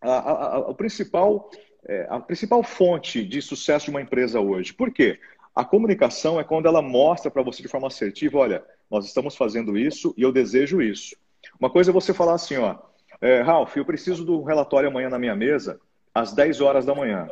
[0.02, 1.52] a, a, a, o principal,
[1.88, 4.74] é, a principal fonte de sucesso de uma empresa hoje.
[4.74, 5.20] Por quê?
[5.54, 9.78] A comunicação é quando ela mostra para você de forma assertiva, olha, nós estamos fazendo
[9.78, 11.16] isso e eu desejo isso.
[11.60, 12.76] Uma coisa é você falar assim, ó,
[13.22, 15.80] é, Ralf, eu preciso do relatório amanhã na minha mesa,
[16.14, 17.30] às 10 horas da manhã.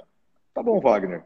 [0.54, 1.24] Tá bom, Wagner.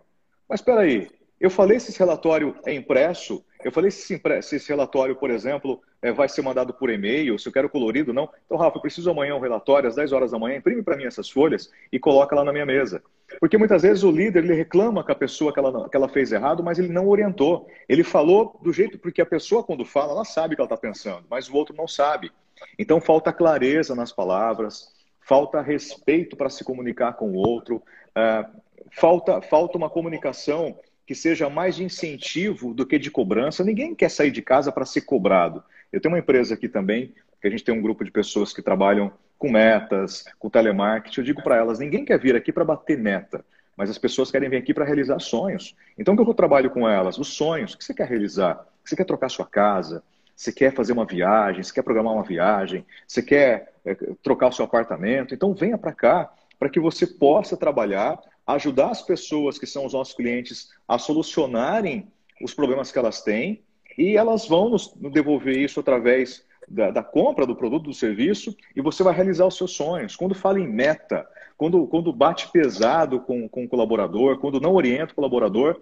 [0.47, 5.15] Mas espera aí, eu falei se esse relatório é impresso, eu falei se esse relatório,
[5.15, 8.29] por exemplo, é, vai ser mandado por e-mail, se eu quero colorido, não.
[8.45, 11.05] Então, Rafa, eu preciso amanhã um relatório às 10 horas da manhã, imprime para mim
[11.05, 13.03] essas folhas e coloca lá na minha mesa.
[13.39, 16.31] Porque muitas vezes o líder ele reclama com a pessoa que ela, que ela fez
[16.31, 17.67] errado, mas ele não orientou.
[17.87, 20.77] Ele falou do jeito porque a pessoa, quando fala, ela sabe o que ela está
[20.77, 22.31] pensando, mas o outro não sabe.
[22.77, 24.89] Então, falta clareza nas palavras,
[25.21, 27.83] falta respeito para se comunicar com o outro,
[28.15, 33.63] uh, falta, falta uma comunicação que seja mais de incentivo do que de cobrança.
[33.63, 35.63] Ninguém quer sair de casa para ser cobrado.
[35.91, 38.61] Eu tenho uma empresa aqui também, que a gente tem um grupo de pessoas que
[38.61, 41.21] trabalham com metas, com telemarketing.
[41.21, 44.49] Eu digo para elas: ninguém quer vir aqui para bater meta, mas as pessoas querem
[44.49, 45.75] vir aqui para realizar sonhos.
[45.97, 47.17] Então, o que eu trabalho com elas?
[47.17, 47.73] Os sonhos.
[47.73, 48.65] O que você quer realizar?
[48.83, 50.03] Você quer trocar sua casa?
[50.37, 51.63] Você quer fazer uma viagem?
[51.63, 52.85] Você quer programar uma viagem?
[53.07, 55.33] Você quer é, trocar o seu apartamento?
[55.33, 59.93] Então, venha para cá para que você possa trabalhar, ajudar as pessoas que são os
[59.93, 63.63] nossos clientes a solucionarem os problemas que elas têm
[63.97, 68.81] e elas vão nos devolver isso através da, da, compra do produto, do serviço, e
[68.81, 70.15] você vai realizar os seus sonhos.
[70.15, 75.13] Quando fala em meta, quando, quando bate pesado com, com o colaborador, quando não orienta
[75.13, 75.81] o colaborador,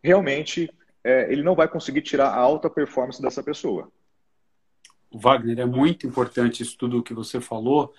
[0.00, 0.70] realmente
[1.06, 3.88] é, ele não vai conseguir tirar a alta performance dessa pessoa.
[5.14, 7.94] Wagner, é muito importante isso tudo que você falou,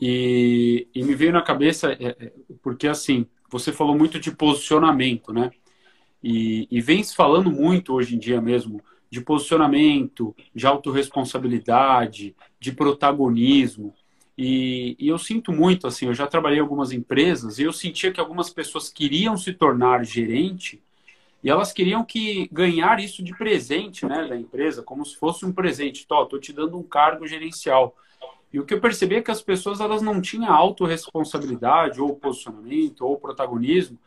[0.00, 5.32] e, e me veio na cabeça, é, é, porque assim, você falou muito de posicionamento,
[5.32, 5.52] né?
[6.20, 12.72] E, e vem se falando muito hoje em dia mesmo de posicionamento, de autorresponsabilidade, de
[12.72, 13.94] protagonismo.
[14.36, 18.10] E, e, eu sinto muito, assim, eu já trabalhei em algumas empresas e eu sentia
[18.10, 20.82] que algumas pessoas queriam se tornar gerente
[21.42, 25.52] e elas queriam que ganhar isso de presente, né, da empresa, como se fosse um
[25.52, 26.06] presente.
[26.06, 27.96] Tô, tô te dando um cargo gerencial.
[28.52, 33.00] E o que eu percebi é que as pessoas elas não tinham autorresponsabilidade ou posicionamento
[33.00, 33.98] ou protagonismo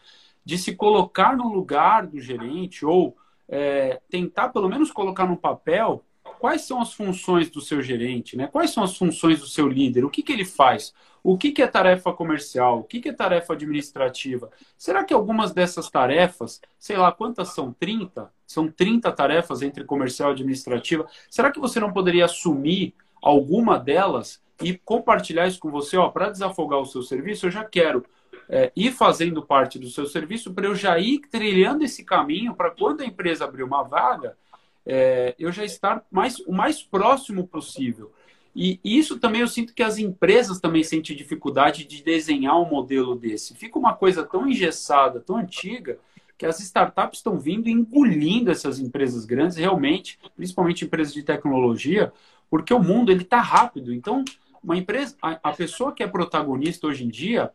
[0.45, 3.17] de se colocar no lugar do gerente ou
[3.49, 6.04] é, tentar pelo menos colocar no papel
[6.39, 8.47] quais são as funções do seu gerente, né?
[8.47, 10.05] Quais são as funções do seu líder?
[10.05, 10.93] O que, que ele faz?
[11.23, 12.79] O que, que é tarefa comercial?
[12.79, 14.51] O que, que é tarefa administrativa?
[14.77, 17.73] Será que algumas dessas tarefas, sei lá, quantas são?
[17.73, 18.31] 30?
[18.45, 21.07] São 30 tarefas entre comercial e administrativa.
[21.29, 25.97] Será que você não poderia assumir alguma delas e compartilhar isso com você?
[26.13, 28.05] Para desafogar o seu serviço, eu já quero
[28.47, 32.71] é, ir fazendo parte do seu serviço para eu já ir trilhando esse caminho para
[32.71, 34.37] quando a empresa abrir uma vaga,
[34.85, 38.11] é, eu já estar mais, o mais próximo possível.
[38.55, 43.13] E isso também eu sinto que as empresas também sentem dificuldade de desenhar um modelo
[43.13, 43.53] desse.
[43.53, 45.99] Fica uma coisa tão engessada, tão antiga,
[46.37, 52.13] que as startups estão vindo engolindo essas empresas grandes, realmente, principalmente empresas de tecnologia,
[52.49, 53.93] porque o mundo ele está rápido.
[53.93, 54.23] Então,
[54.63, 57.51] uma empresa, a, a pessoa que é protagonista hoje em dia,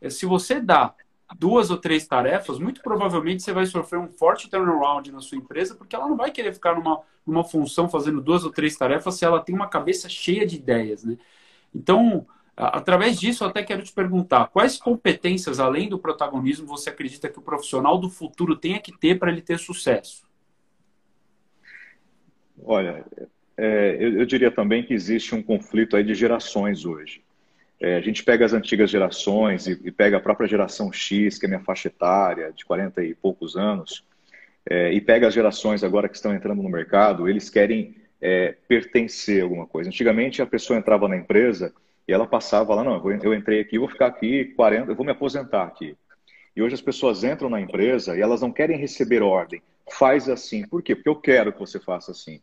[0.00, 0.94] é, se você dá
[1.38, 5.74] duas ou três tarefas, muito provavelmente você vai sofrer um forte turnaround na sua empresa,
[5.74, 9.24] porque ela não vai querer ficar numa, numa função fazendo duas ou três tarefas se
[9.24, 11.16] ela tem uma cabeça cheia de ideias, né?
[11.74, 17.28] Então, através disso, eu até quero te perguntar, quais competências, além do protagonismo, você acredita
[17.28, 20.24] que o profissional do futuro tenha que ter para ele ter sucesso?
[22.62, 23.04] Olha,
[23.56, 27.23] é, eu, eu diria também que existe um conflito aí de gerações hoje.
[27.84, 31.44] É, a gente pega as antigas gerações e, e, pega a própria geração X, que
[31.44, 34.02] é minha faixa etária, de 40 e poucos anos,
[34.64, 39.42] é, e pega as gerações agora que estão entrando no mercado, eles querem é, pertencer
[39.42, 39.90] a alguma coisa.
[39.90, 41.74] Antigamente a pessoa entrava na empresa
[42.08, 45.12] e ela passava lá, não, eu entrei aqui, vou ficar aqui 40, eu vou me
[45.12, 45.94] aposentar aqui.
[46.56, 49.60] E hoje as pessoas entram na empresa e elas não querem receber ordem.
[49.90, 50.66] Faz assim.
[50.66, 50.94] Por quê?
[50.96, 52.40] Porque eu quero que você faça assim.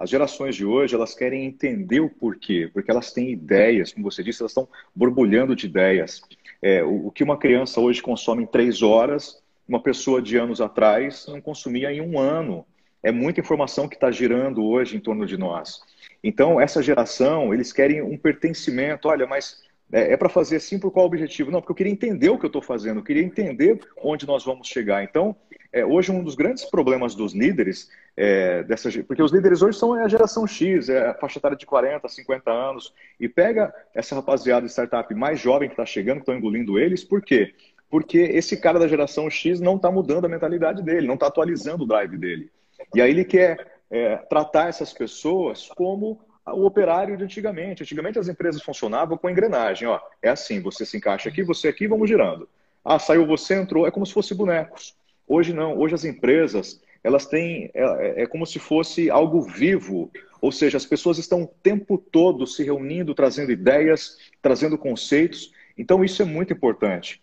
[0.00, 4.22] As gerações de hoje, elas querem entender o porquê, porque elas têm ideias, como você
[4.22, 6.22] disse, elas estão borbulhando de ideias.
[6.62, 10.58] É, o, o, que uma criança hoje consome em três horas, uma pessoa de anos
[10.58, 12.64] atrás não consumia em um ano.
[13.02, 15.82] É muita informação que está girando hoje em torno de nós.
[16.24, 19.06] Então, essa geração, eles querem um pertencimento.
[19.06, 21.50] Olha, mas é, é para fazer assim por qual objetivo?
[21.50, 24.46] Não, porque eu queria entender o que eu estou fazendo, eu queria entender onde nós
[24.46, 25.04] vamos chegar.
[25.04, 25.36] Então,
[25.72, 29.94] é, hoje um dos grandes problemas dos líderes, é, dessa, porque os líderes hoje são
[29.94, 34.66] a geração X, é a faixa etária de 40, 50 anos, e pega essa rapaziada
[34.66, 37.54] de startup mais jovem que está chegando, que estão engolindo eles, por quê?
[37.88, 41.84] Porque esse cara da geração X não está mudando a mentalidade dele, não está atualizando
[41.84, 42.50] o drive dele.
[42.94, 47.82] E aí ele quer é, tratar essas pessoas como o operário de antigamente.
[47.82, 51.86] Antigamente as empresas funcionavam com engrenagem, ó, é assim, você se encaixa aqui, você aqui,
[51.86, 52.48] vamos girando.
[52.84, 54.94] Ah, saiu você, entrou, é como se fosse bonecos.
[55.32, 60.10] Hoje não, hoje as empresas, elas têm, é, é como se fosse algo vivo,
[60.42, 66.02] ou seja, as pessoas estão o tempo todo se reunindo, trazendo ideias, trazendo conceitos, então
[66.02, 67.22] isso é muito importante.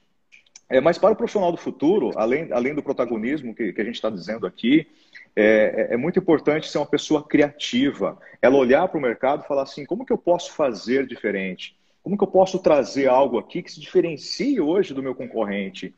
[0.70, 3.96] É, mas para o profissional do futuro, além, além do protagonismo que, que a gente
[3.96, 4.88] está dizendo aqui,
[5.36, 8.18] é, é, é, muito importante ser uma pessoa criativa.
[8.42, 11.76] Ela olhar para o mercado e falar assim: como que eu posso fazer diferente?
[12.02, 15.94] Como que eu posso trazer algo aqui que se diferencie hoje do meu concorrente?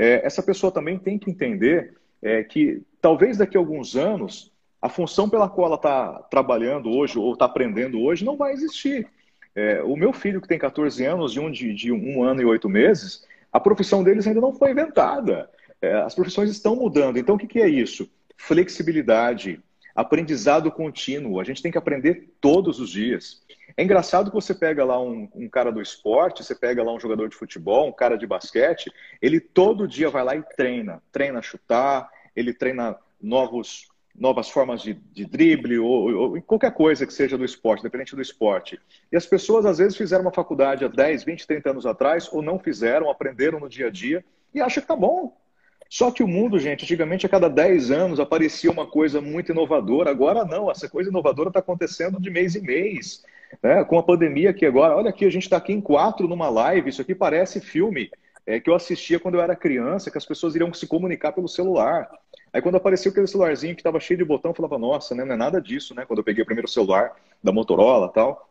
[0.00, 4.88] É, essa pessoa também tem que entender é, que talvez daqui a alguns anos a
[4.88, 9.06] função pela qual ela está trabalhando hoje ou está aprendendo hoje não vai existir.
[9.54, 12.46] É, o meu filho, que tem 14 anos e um de, de, um ano e
[12.46, 15.50] oito meses, a profissão deles ainda não foi inventada.
[15.82, 17.18] É, as profissões estão mudando.
[17.18, 18.08] Então, o que, que é isso?
[18.38, 19.60] Flexibilidade,
[20.00, 21.40] aprendizado contínuo.
[21.40, 23.42] A gente tem que aprender todos os dias.
[23.76, 26.98] É engraçado que você pega lá um, um, cara do esporte, você pega lá um
[27.00, 31.02] jogador de futebol, um cara de basquete, ele todo dia vai lá e treina.
[31.12, 37.06] Treina a chutar, ele treina novos, novas formas de, de drible ou, ou, qualquer coisa
[37.06, 38.80] que seja do esporte, independente do esporte.
[39.12, 42.42] E as pessoas às vezes fizeram uma faculdade há 10, 20, 30 anos atrás ou
[42.42, 45.36] não fizeram, aprenderam no dia a dia e acham que tá bom.
[45.90, 50.08] Só que o mundo, gente, antigamente a cada 10 anos aparecia uma coisa muito inovadora,
[50.08, 53.24] agora não, essa coisa inovadora está acontecendo de mês em mês.
[53.60, 53.82] Né?
[53.82, 56.90] Com a pandemia aqui agora, olha aqui, a gente está aqui em quatro numa live,
[56.90, 58.08] isso aqui parece filme
[58.46, 61.48] é, que eu assistia quando eu era criança, que as pessoas iriam se comunicar pelo
[61.48, 62.08] celular.
[62.52, 65.34] Aí quando apareceu aquele celularzinho que estava cheio de botão, eu falava, nossa, né, não
[65.34, 66.04] é nada disso, né?
[66.06, 68.48] Quando eu peguei o primeiro celular da Motorola tal.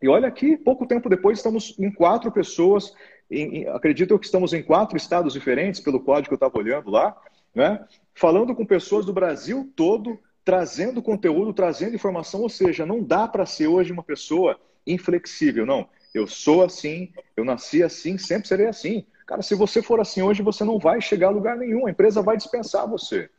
[0.00, 2.94] E olha aqui, pouco tempo depois, estamos em quatro pessoas,
[3.30, 6.90] em, em, acredito que estamos em quatro estados diferentes, pelo código que eu estava olhando
[6.90, 7.16] lá,
[7.54, 7.84] né?
[8.14, 13.46] Falando com pessoas do Brasil todo, trazendo conteúdo, trazendo informação, ou seja, não dá para
[13.46, 15.88] ser hoje uma pessoa inflexível, não.
[16.12, 19.04] Eu sou assim, eu nasci assim, sempre serei assim.
[19.26, 22.20] Cara, se você for assim hoje, você não vai chegar a lugar nenhum, a empresa
[22.20, 23.30] vai dispensar você.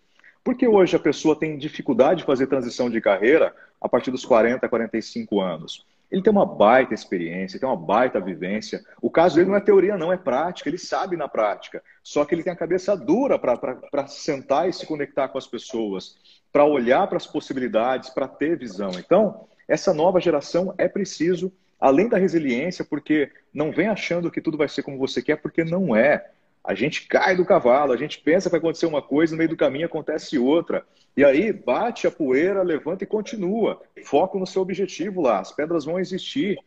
[0.44, 4.68] Porque hoje a pessoa tem dificuldade de fazer transição de carreira a partir dos 40,
[4.68, 5.86] 45 anos.
[6.12, 8.84] Ele tem uma baita experiência, tem uma baita vivência.
[9.02, 10.67] O caso dele não é teoria, não, é prática.
[10.67, 11.82] Ele sabe na prática.
[12.04, 16.17] Só que ele tem a cabeça dura para sentar e se conectar com as pessoas,
[16.52, 18.91] para olhar para as possibilidades, para ter visão.
[19.00, 24.58] Então, essa nova geração é preciso, além da resiliência, porque não vem achando que tudo
[24.58, 26.30] vai ser como você quer, porque não é.
[26.63, 29.50] A gente cai do cavalo, a gente pensa que vai acontecer uma coisa, no meio
[29.50, 30.86] do caminho acontece outra.
[31.17, 33.82] E aí bate a poeira, levanta e continua.
[34.04, 36.58] Foco no seu objetivo lá, as pedras vão existir.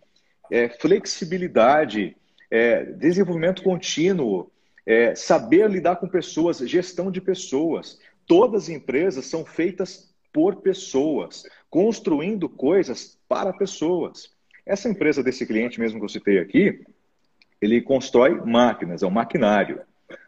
[0.51, 2.17] É, flexibilidade,
[2.51, 4.51] é, desenvolvimento contínuo,
[4.85, 7.99] é, saber lidar com pessoas, gestão de pessoas.
[8.27, 14.35] Todas as empresas são feitas por pessoas, construindo coisas para pessoas.
[14.67, 16.85] Essa empresa desse cliente mesmo que eu citei aqui,
[17.61, 19.81] ele constrói máquinas, é um maquinário.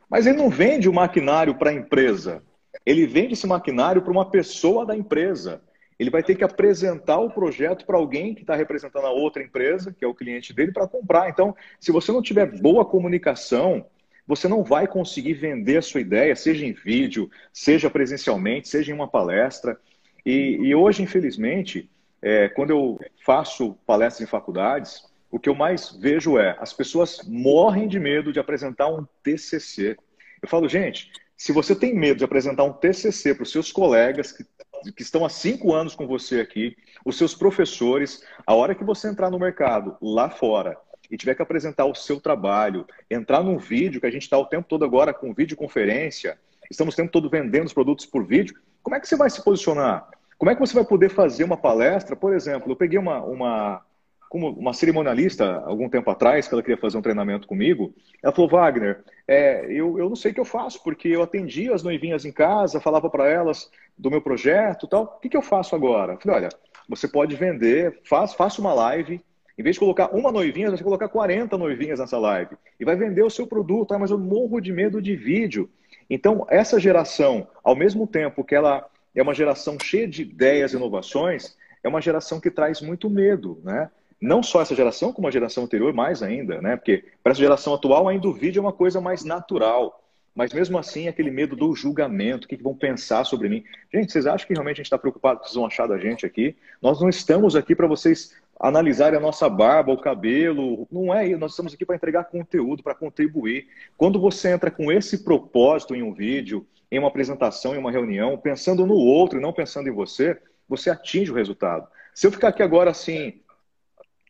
[0.08, 2.42] Mas ele não vende o maquinário para a empresa.
[2.84, 5.60] Ele vende esse maquinário para uma pessoa da empresa.
[5.98, 9.94] Ele vai ter que apresentar o projeto para alguém que está representando a outra empresa,
[9.96, 11.28] que é o cliente dele, para comprar.
[11.28, 13.86] Então, se você não tiver boa comunicação,
[14.26, 18.94] você não vai conseguir vender a sua ideia, seja em vídeo, seja presencialmente, seja em
[18.94, 19.78] uma palestra.
[20.24, 21.88] E, e hoje, infelizmente,
[22.20, 27.20] é, quando eu faço palestras em faculdades, o que eu mais vejo é as pessoas
[27.26, 29.96] morrem de medo de apresentar um TCC.
[30.42, 34.32] Eu falo, gente, se você tem medo de apresentar um TCC para os seus colegas
[34.32, 34.44] que,
[34.92, 39.08] que estão há cinco anos com você aqui, os seus professores, a hora que você
[39.08, 40.76] entrar no mercado lá fora
[41.10, 44.46] e tiver que apresentar o seu trabalho, entrar num vídeo, que a gente está o
[44.46, 46.38] tempo todo agora com videoconferência,
[46.70, 49.42] estamos o tempo todo vendendo os produtos por vídeo, como é que você vai se
[49.42, 50.08] posicionar?
[50.38, 52.14] Como é que você vai poder fazer uma palestra?
[52.14, 53.82] Por exemplo, eu peguei uma, uma,
[54.28, 58.50] como uma cerimonialista, algum tempo atrás, que ela queria fazer um treinamento comigo, ela falou,
[58.50, 62.24] Wagner, é, eu, eu não sei o que eu faço, porque eu atendia as noivinhas
[62.24, 66.14] em casa, falava para elas do meu projeto tal, o que, que eu faço agora?
[66.14, 66.48] Eu falei, olha,
[66.88, 69.20] você pode vender, faz, faça uma live,
[69.58, 73.22] em vez de colocar uma noivinha, você colocar 40 noivinhas nessa live, e vai vender
[73.22, 75.70] o seu produto, ah, mas eu morro de medo de vídeo.
[76.10, 80.76] Então, essa geração, ao mesmo tempo que ela é uma geração cheia de ideias e
[80.76, 83.90] inovações, é uma geração que traz muito medo, né?
[84.20, 86.76] Não só essa geração, como a geração anterior, mais ainda, né?
[86.76, 90.02] Porque para essa geração atual, ainda o vídeo é uma coisa mais natural.
[90.34, 93.64] Mas mesmo assim, aquele medo do julgamento, o que vão pensar sobre mim.
[93.92, 95.86] Gente, vocês acham que realmente a gente está preocupado com o que vocês vão achar
[95.86, 96.54] da gente aqui?
[96.82, 100.86] Nós não estamos aqui para vocês analisarem a nossa barba, o cabelo.
[100.92, 101.38] Não é isso.
[101.38, 103.66] Nós estamos aqui para entregar conteúdo, para contribuir.
[103.96, 108.36] Quando você entra com esse propósito em um vídeo, em uma apresentação, em uma reunião,
[108.36, 111.86] pensando no outro e não pensando em você, você atinge o resultado.
[112.14, 113.40] Se eu ficar aqui agora assim,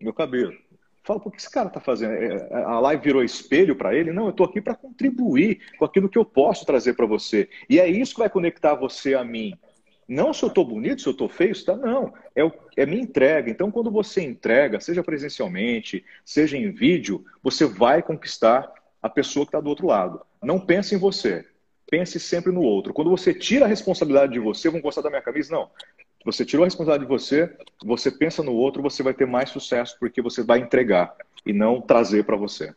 [0.01, 0.55] meu cabelo.
[1.03, 2.15] Fala, por que esse cara está fazendo?
[2.15, 4.13] É, é, a live virou espelho para ele?
[4.13, 7.49] Não, eu estou aqui para contribuir com aquilo que eu posso trazer para você.
[7.71, 9.57] E é isso que vai conectar você a mim.
[10.09, 12.13] Não se eu estou bonito, se eu estou feio, está não.
[12.35, 13.49] É, o, é minha entrega.
[13.49, 19.51] Então, quando você entrega, seja presencialmente, seja em vídeo, você vai conquistar a pessoa que
[19.51, 20.21] está do outro lado.
[20.43, 21.45] Não pense em você.
[21.89, 22.93] Pense sempre no outro.
[22.93, 25.55] Quando você tira a responsabilidade de você, vão gostar da minha camisa?
[25.55, 25.71] Não.
[26.27, 29.97] Você tirou a responsabilidade de você, você pensa no outro, você vai ter mais sucesso
[30.01, 31.15] porque você vai entregar
[31.47, 32.75] e não trazer para você.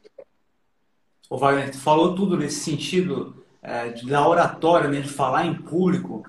[1.28, 6.24] O Wagner, tu falou tudo nesse sentido é, da oratória, né, de falar em público.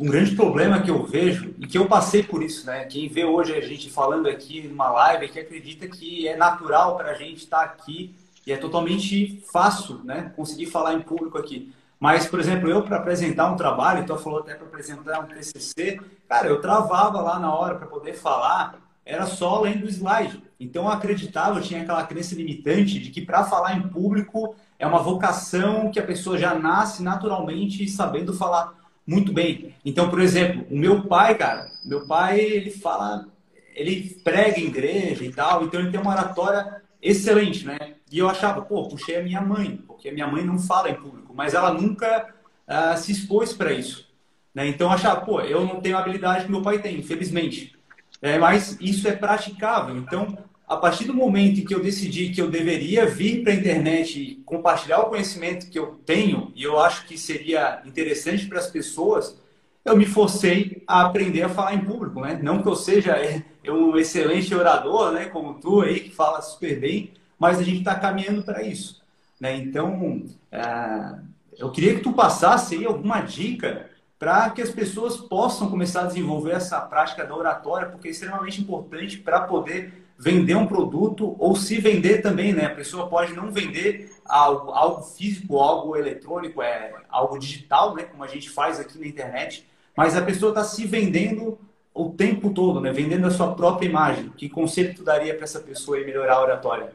[0.00, 2.86] Um grande problema que eu vejo, e que eu passei por isso, né?
[2.86, 6.96] Quem vê hoje a gente falando aqui numa live, é que acredita que é natural
[6.96, 8.14] para a gente estar aqui
[8.46, 10.32] e é totalmente fácil, né?
[10.34, 11.70] Conseguir falar em público aqui.
[12.02, 16.00] Mas, por exemplo, eu para apresentar um trabalho, então falou até para apresentar um TCC,
[16.28, 18.74] cara, eu travava lá na hora para poder falar,
[19.06, 20.42] era só lendo o slide.
[20.58, 24.84] Então eu acreditava, eu tinha aquela crença limitante de que para falar em público é
[24.84, 28.74] uma vocação que a pessoa já nasce naturalmente sabendo falar
[29.06, 29.72] muito bem.
[29.84, 33.28] Então, por exemplo, o meu pai, cara, meu pai, ele fala,
[33.76, 37.94] ele prega em igreja e tal, então ele tem uma oratória excelente, né?
[38.10, 40.94] E eu achava, pô, puxei a minha mãe, porque a minha mãe não fala em
[40.94, 42.32] público, mas ela nunca
[42.68, 44.08] uh, se expôs para isso.
[44.54, 44.68] Né?
[44.68, 47.74] Então eu achava, pô, eu não tenho a habilidade que meu pai tem, infelizmente.
[48.20, 49.96] É, mas isso é praticável.
[49.96, 50.38] Então,
[50.68, 54.22] a partir do momento em que eu decidi que eu deveria vir para a internet
[54.22, 58.68] e compartilhar o conhecimento que eu tenho, e eu acho que seria interessante para as
[58.68, 59.41] pessoas,
[59.84, 62.38] eu me forcei a aprender a falar em público, né?
[62.42, 66.78] Não que eu seja é, um excelente orador, né, como tu aí, que fala super
[66.78, 69.02] bem, mas a gente está caminhando para isso.
[69.40, 69.56] Né?
[69.56, 71.18] Então, é,
[71.58, 76.06] eu queria que tu passasse aí alguma dica para que as pessoas possam começar a
[76.06, 81.56] desenvolver essa prática da oratória, porque é extremamente importante para poder vender um produto ou
[81.56, 82.66] se vender também, né?
[82.66, 88.04] A pessoa pode não vender algo, algo físico, algo eletrônico, é algo digital, né?
[88.04, 89.66] Como a gente faz aqui na internet,
[89.96, 91.58] mas a pessoa está se vendendo
[91.94, 92.92] o tempo todo, né?
[92.92, 94.30] Vendendo a sua própria imagem.
[94.30, 96.92] Que conceito tu daria para essa pessoa aí melhorar a oratória?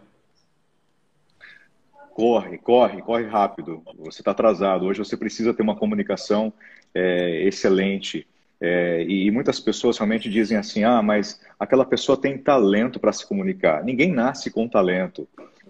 [2.13, 3.83] Corre, corre, corre rápido.
[3.99, 4.85] Você está atrasado.
[4.85, 6.51] Hoje você precisa ter uma comunicação
[6.93, 8.27] é, excelente.
[8.59, 13.25] É, e muitas pessoas realmente dizem assim: ah, mas aquela pessoa tem talento para se
[13.27, 13.83] comunicar.
[13.83, 15.27] Ninguém nasce com talento.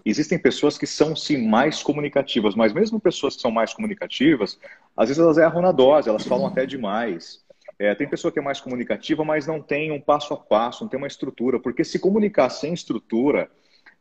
[0.08, 4.58] Existem pessoas que são sim mais comunicativas, mas mesmo pessoas que são mais comunicativas,
[4.96, 7.44] às vezes elas erram na dose, elas falam até demais.
[7.78, 10.88] É, tem pessoa que é mais comunicativa, mas não tem um passo a passo, não
[10.88, 13.50] tem uma estrutura, porque se comunicar sem estrutura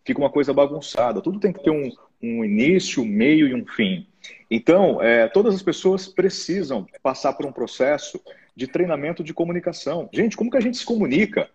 [0.05, 1.21] fica uma coisa bagunçada.
[1.21, 1.91] Tudo tem que ter um,
[2.23, 4.07] um início, um meio e um fim.
[4.49, 8.17] Então, é, todas as pessoas precisam passar por um processo
[8.55, 10.09] de treinamento de comunicação.
[10.13, 11.49] Gente, como que a gente se comunica?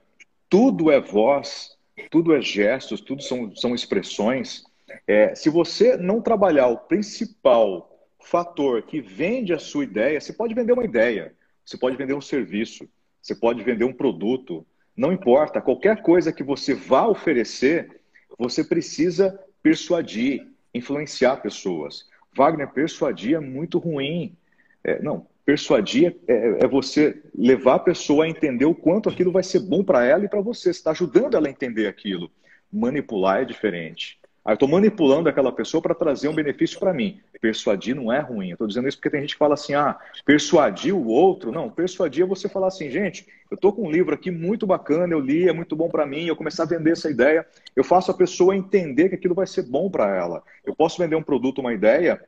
[0.51, 1.71] Tudo é voz,
[2.11, 4.65] tudo é gestos, tudo são, são expressões.
[5.07, 7.91] É, se você não trabalhar o principal
[8.21, 11.35] fator que vende a sua ideia, você pode vender uma ideia,
[11.65, 12.89] você pode vender um serviço,
[13.21, 14.67] você pode vender um produto,
[14.97, 18.01] não importa, qualquer coisa que você vá oferecer,
[18.39, 22.07] você precisa persuadir, influenciar pessoas.
[22.35, 24.37] Wagner, persuadir é muito ruim.
[24.85, 29.43] É, não, persuadir é, é, você levar a pessoa a entender o quanto aquilo vai
[29.43, 30.65] ser bom para ela e para você.
[30.65, 32.31] Você está ajudando ela a entender aquilo.
[32.73, 34.21] Manipular é diferente.
[34.45, 37.21] Ah, eu estou manipulando aquela pessoa para trazer um benefício para mim.
[37.41, 38.49] Persuadir não é ruim.
[38.49, 41.53] Eu estou dizendo isso porque tem gente que fala assim, ah, persuadir o outro.
[41.53, 45.13] Não, persuadir é você falar assim, gente, eu estou com um livro aqui muito bacana,
[45.15, 48.11] eu li, é muito bom para mim, eu começar a vender essa ideia, eu faço
[48.11, 50.43] a pessoa entender que aquilo vai ser bom para ela.
[50.65, 52.21] Eu posso vender um produto, uma ideia,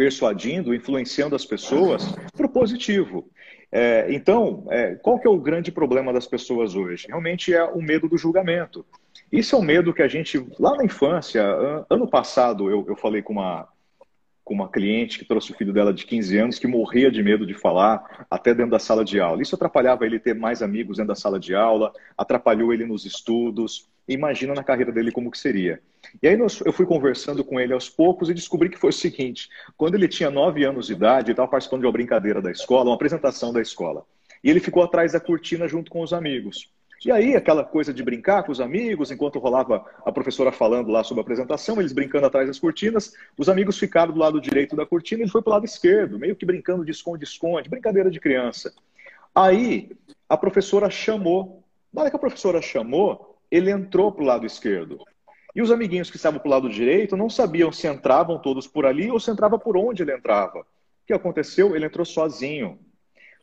[0.00, 3.28] persuadindo, influenciando as pessoas para o positivo.
[3.70, 7.06] É, então, é, qual que é o grande problema das pessoas hoje?
[7.06, 8.82] Realmente é o medo do julgamento.
[9.30, 11.44] Isso é um medo que a gente, lá na infância,
[11.90, 13.68] ano passado eu, eu falei com uma,
[14.42, 17.44] com uma cliente que trouxe o filho dela de 15 anos que morria de medo
[17.44, 19.42] de falar até dentro da sala de aula.
[19.42, 23.86] Isso atrapalhava ele ter mais amigos dentro da sala de aula, atrapalhou ele nos estudos.
[24.08, 25.82] Imagina na carreira dele como que seria.
[26.22, 28.92] E aí nós, eu fui conversando com ele aos poucos e descobri que foi o
[28.92, 32.50] seguinte: quando ele tinha 9 anos de idade, ele estava participando de uma brincadeira da
[32.50, 34.04] escola, uma apresentação da escola.
[34.42, 36.70] E ele ficou atrás da cortina junto com os amigos.
[37.02, 41.02] E aí, aquela coisa de brincar com os amigos, enquanto rolava a professora falando lá
[41.02, 44.84] sobre a apresentação, eles brincando atrás das cortinas, os amigos ficaram do lado direito da
[44.84, 48.20] cortina e ele foi para o lado esquerdo, meio que brincando de esconde-esconde, brincadeira de
[48.20, 48.74] criança.
[49.34, 49.90] Aí,
[50.28, 51.64] a professora chamou.
[51.92, 54.98] Na hora que a professora chamou, ele entrou para o lado esquerdo.
[55.54, 58.86] E os amiguinhos que estavam para o lado direito não sabiam se entravam todos por
[58.86, 60.60] ali ou se entrava por onde ele entrava.
[60.60, 60.66] O
[61.06, 61.74] que aconteceu?
[61.74, 62.78] Ele entrou sozinho.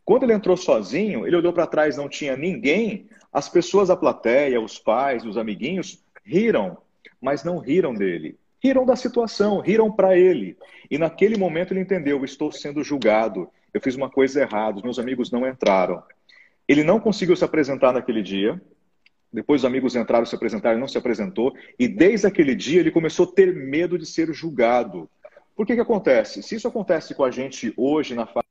[0.05, 3.09] Quando ele entrou sozinho, ele olhou para trás, não tinha ninguém.
[3.31, 6.77] As pessoas da plateia, os pais, os amiguinhos, riram,
[7.21, 8.37] mas não riram dele.
[8.63, 10.57] Riram da situação, riram para ele.
[10.89, 15.29] E naquele momento ele entendeu: estou sendo julgado, eu fiz uma coisa errada, meus amigos
[15.29, 16.01] não entraram.
[16.67, 18.61] Ele não conseguiu se apresentar naquele dia.
[19.31, 21.53] Depois os amigos entraram, se apresentaram, ele não se apresentou.
[21.77, 25.09] E desde aquele dia ele começou a ter medo de ser julgado.
[25.55, 26.41] Por que que acontece?
[26.43, 28.45] Se isso acontece com a gente hoje na fase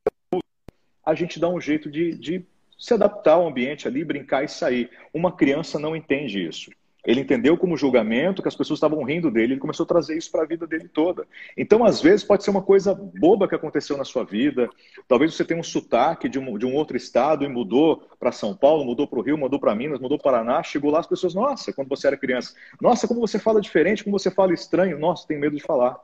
[1.05, 2.45] a gente dá um jeito de, de
[2.77, 4.89] se adaptar ao ambiente ali, brincar e sair.
[5.13, 6.69] Uma criança não entende isso.
[7.07, 10.29] Ele entendeu como julgamento que as pessoas estavam rindo dele, ele começou a trazer isso
[10.29, 11.25] para a vida dele toda.
[11.55, 14.69] Então, às vezes, pode ser uma coisa boba que aconteceu na sua vida.
[15.07, 18.53] Talvez você tenha um sotaque de um, de um outro estado e mudou para São
[18.53, 20.61] Paulo, mudou para o Rio, mudou para Minas, mudou para Paraná.
[20.61, 24.19] Chegou lá, as pessoas, nossa, quando você era criança, nossa, como você fala diferente, como
[24.19, 25.97] você fala estranho, nossa, tem medo de falar.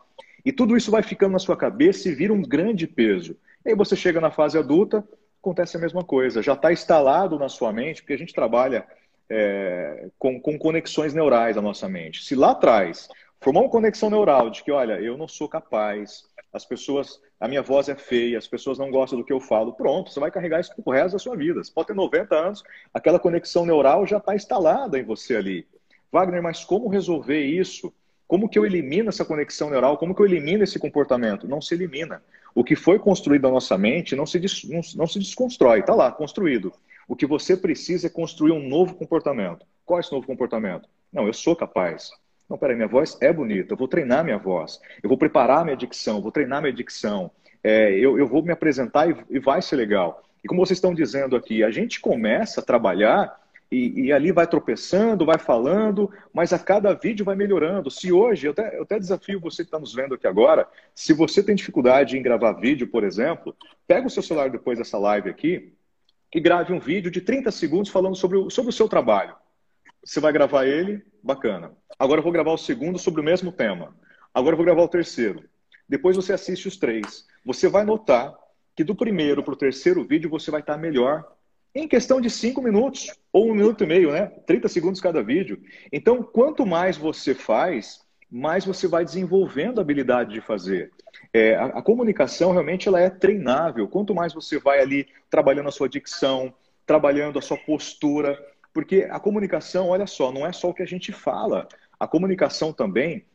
[0.46, 3.36] E tudo isso vai ficando na sua cabeça e vira um grande peso.
[3.66, 5.06] E aí você chega na fase adulta,
[5.42, 6.42] acontece a mesma coisa.
[6.42, 8.88] Já está instalado na sua mente, porque a gente trabalha
[9.36, 12.24] é, com, com conexões neurais na nossa mente.
[12.24, 13.10] Se lá atrás
[13.42, 16.24] formou uma conexão neural de que, olha, eu não sou capaz,
[16.54, 19.74] as pessoas, a minha voz é feia, as pessoas não gostam do que eu falo,
[19.74, 21.64] pronto, você vai carregar isso pro resto da sua vida.
[21.64, 22.64] Você pode ter 90 anos,
[22.94, 25.68] aquela conexão neural já está instalada em você ali.
[26.12, 27.92] Wagner, mas como resolver isso?
[28.28, 29.98] Como que eu elimino essa conexão neural?
[29.98, 31.48] Como que eu elimino esse comportamento?
[31.48, 32.22] Não se elimina.
[32.54, 36.12] O que foi construído na nossa mente não se, não, não se desconstrói, está lá,
[36.12, 36.72] construído.
[37.08, 39.66] O que você precisa é construir um novo comportamento.
[39.86, 40.88] Qual é esse novo comportamento?
[41.12, 42.10] Não, eu sou capaz.
[42.50, 45.78] Não, peraí, minha voz é bonita, eu vou treinar minha voz, eu vou preparar minha
[45.78, 47.32] dicção, vou treinar minha dicção,
[47.64, 50.24] é, eu, eu vou me apresentar e, e vai ser legal.
[50.44, 53.42] E como vocês estão dizendo aqui, a gente começa a trabalhar
[53.72, 57.90] e, e, ali vai tropeçando, vai falando, mas a cada vídeo vai melhorando.
[57.90, 61.12] Se hoje, eu até, eu até desafio você que está nos vendo aqui agora, se
[61.12, 63.56] você tem dificuldade em gravar vídeo, por exemplo,
[63.88, 65.74] pega o seu celular depois dessa live aqui
[66.34, 69.36] e grave um vídeo de 30 segundos falando sobre o, sobre o seu trabalho.
[70.04, 71.72] Você vai gravar ele, bacana.
[71.98, 73.96] Agora eu vou gravar o segundo sobre o mesmo tema.
[74.34, 75.44] Agora eu vou gravar o terceiro.
[75.88, 77.26] Depois você assiste os três.
[77.46, 78.36] Você vai notar
[78.76, 81.24] que do primeiro para o terceiro vídeo você vai estar melhor
[81.76, 84.28] em questão de cinco minutos ou um minuto e meio, né?
[84.46, 85.62] 30 segundos cada vídeo.
[85.92, 90.92] Então, quanto mais você faz, mais você vai desenvolvendo a habilidade de fazer.
[91.34, 93.88] É, a, a, comunicação realmente ela é treinável.
[93.88, 96.54] Quanto mais você vai ali trabalhando a sua dicção,
[96.86, 98.40] trabalhando a sua postura,
[98.72, 101.68] porque a comunicação, olha só, não é só o que a gente fala.
[102.00, 103.26] A comunicação também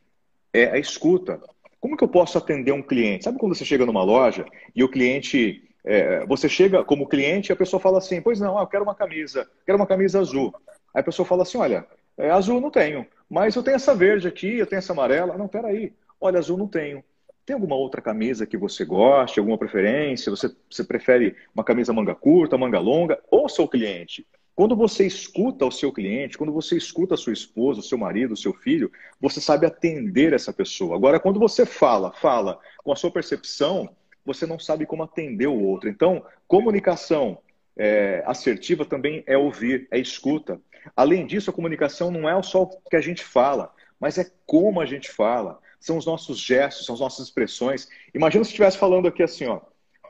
[0.53, 1.41] é a escuta.
[1.79, 3.25] Como que eu posso atender um cliente?
[3.25, 4.45] Sabe quando você chega numa loja
[4.75, 8.59] e o cliente é, você chega como cliente e a pessoa fala assim, pois não,
[8.59, 10.53] eu quero uma camisa, quero uma camisa azul.
[10.93, 11.85] Aí a pessoa fala assim, olha,
[12.17, 15.37] é, azul não tenho, mas eu tenho essa verde aqui, eu tenho essa amarela.
[15.37, 17.03] Não, peraí, olha, azul não tenho.
[17.49, 20.29] Tem alguma outra camisa que você goste, alguma preferência?
[20.29, 23.19] Você, você prefere uma camisa manga curta, manga longa?
[23.31, 24.23] Ou seu cliente?
[24.55, 28.35] Quando você escuta o seu cliente, quando você escuta a sua esposa, o seu marido,
[28.35, 30.95] o seu filho, você sabe atender essa pessoa.
[30.95, 33.89] Agora, quando você fala, fala com a sua percepção,
[34.23, 35.89] você não sabe como atender o outro.
[35.89, 37.39] Então, comunicação
[37.75, 40.61] é, assertiva também é ouvir, é escuta.
[40.95, 44.79] Além disso, a comunicação não é só o que a gente fala, mas é como
[44.79, 45.59] a gente fala.
[45.79, 47.87] São os nossos gestos, são as nossas expressões.
[48.13, 49.61] Imagina se estivesse falando aqui assim, ó.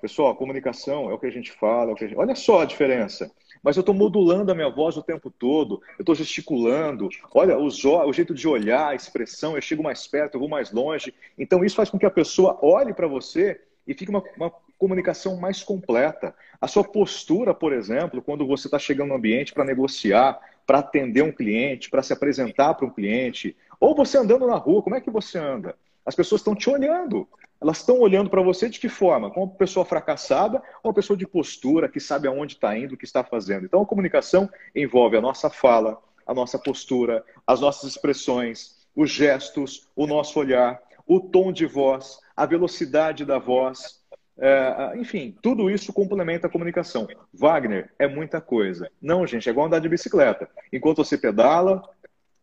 [0.01, 1.91] Pessoal, comunicação é o que a gente fala.
[1.91, 2.17] É gente...
[2.17, 3.31] Olha só a diferença.
[3.61, 7.09] Mas eu estou modulando a minha voz o tempo todo, eu estou gesticulando.
[7.33, 10.71] Olha, o, o jeito de olhar, a expressão, eu chego mais perto, eu vou mais
[10.71, 11.13] longe.
[11.37, 15.35] Então, isso faz com que a pessoa olhe para você e fica uma, uma comunicação
[15.35, 16.33] mais completa.
[16.61, 21.23] A sua postura, por exemplo, quando você está chegando no ambiente para negociar, para atender
[21.23, 25.01] um cliente, para se apresentar para um cliente, ou você andando na rua, como é
[25.01, 25.75] que você anda?
[26.05, 27.27] As pessoas estão te olhando.
[27.61, 29.29] Elas estão olhando para você de que forma?
[29.29, 32.97] Como uma pessoa fracassada ou uma pessoa de postura, que sabe aonde está indo, o
[32.97, 33.65] que está fazendo.
[33.65, 39.87] Então, a comunicação envolve a nossa fala, a nossa postura, as nossas expressões, os gestos,
[39.95, 43.99] o nosso olhar, o tom de voz, a velocidade da voz,
[44.37, 47.07] é, enfim, tudo isso complementa a comunicação.
[47.33, 48.89] Wagner é muita coisa.
[49.01, 50.49] Não, gente, é igual andar de bicicleta.
[50.71, 51.83] Enquanto você pedala,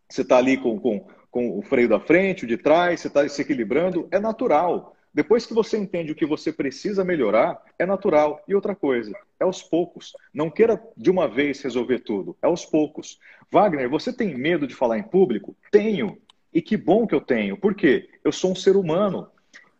[0.09, 1.07] você está ali com, com,
[1.37, 4.97] com o freio da frente, o de trás, você está se equilibrando, é natural.
[5.13, 8.43] Depois que você entende o que você precisa melhorar, é natural.
[8.49, 10.15] E outra coisa, é aos poucos.
[10.33, 13.19] Não queira de uma vez resolver tudo, é aos poucos.
[13.53, 15.55] Wagner, você tem medo de falar em público?
[15.71, 16.17] Tenho.
[16.55, 17.59] E que bom que eu tenho.
[17.59, 18.09] Por quê?
[18.25, 19.29] Eu sou um ser humano.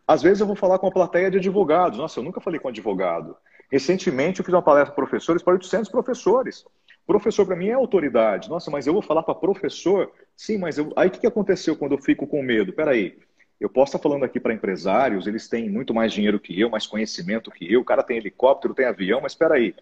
[0.07, 1.97] Às vezes eu vou falar com uma plateia de advogados.
[1.97, 3.35] Nossa, eu nunca falei com advogado.
[3.71, 6.63] Recentemente eu fiz uma palestra para professores para 800 professores.
[7.07, 8.49] Professor para mim é autoridade.
[8.49, 10.11] Nossa, mas eu vou falar para professor?
[10.35, 10.91] Sim, mas eu...
[10.93, 12.73] aí o que aconteceu quando eu fico com medo?
[12.73, 13.17] Peraí,
[13.61, 16.85] eu posso estar falando aqui para empresários, eles têm muito mais dinheiro que eu, mais
[16.85, 19.73] conhecimento que eu, o cara tem helicóptero, tem avião, mas espera aí,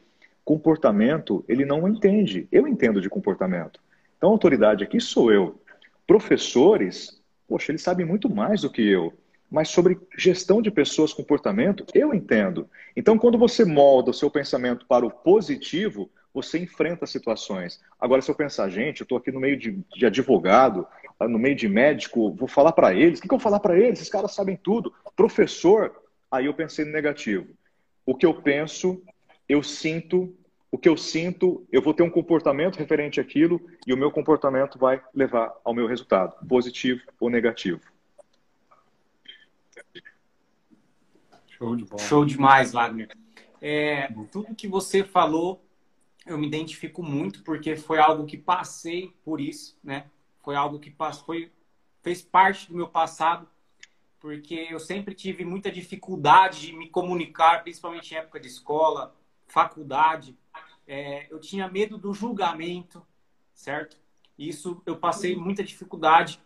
[0.46, 2.48] comportamento ele não entende.
[2.52, 3.82] Eu entendo de comportamento.
[4.18, 5.60] Então a autoridade aqui sou eu.
[6.06, 9.12] Professores, poxa, eles sabem muito mais do que eu
[9.50, 12.70] mas sobre gestão de pessoas, comportamento, eu entendo.
[12.96, 17.82] Então, quando você molda o seu pensamento para o positivo, você enfrenta situações.
[17.98, 20.86] Agora, se eu pensar, gente, eu estou aqui no meio de, de, advogado,
[21.22, 23.80] no meio de médico, vou falar para eles, o que, que eu vou falar para
[23.80, 24.00] eles?
[24.00, 24.94] Esses caras sabem tudo.
[25.16, 25.96] Professor,
[26.30, 27.48] aí eu pensei no negativo.
[28.06, 29.02] O que eu penso,
[29.48, 30.36] eu sinto,
[30.70, 34.78] o que eu sinto, eu vou ter um comportamento referente àquilo e o meu comportamento
[34.78, 37.80] vai levar ao meu resultado, positivo ou negativo.
[41.48, 42.02] Show de bola.
[42.02, 43.08] Show demais, Wagner.
[43.62, 45.65] É, tudo que você falou,
[46.26, 50.10] eu me identifico muito, porque foi algo que passei por isso, né?
[50.44, 50.94] Foi algo que
[51.26, 51.52] foi,
[52.02, 53.48] fez parte do meu passado,
[54.20, 59.16] porque eu sempre tive muita dificuldade de me comunicar, principalmente em época de escola,
[59.48, 60.36] faculdade.
[60.88, 63.06] É, eu tinha medo do julgamento,
[63.54, 63.98] certo?
[64.38, 66.40] Isso eu passei muita dificuldade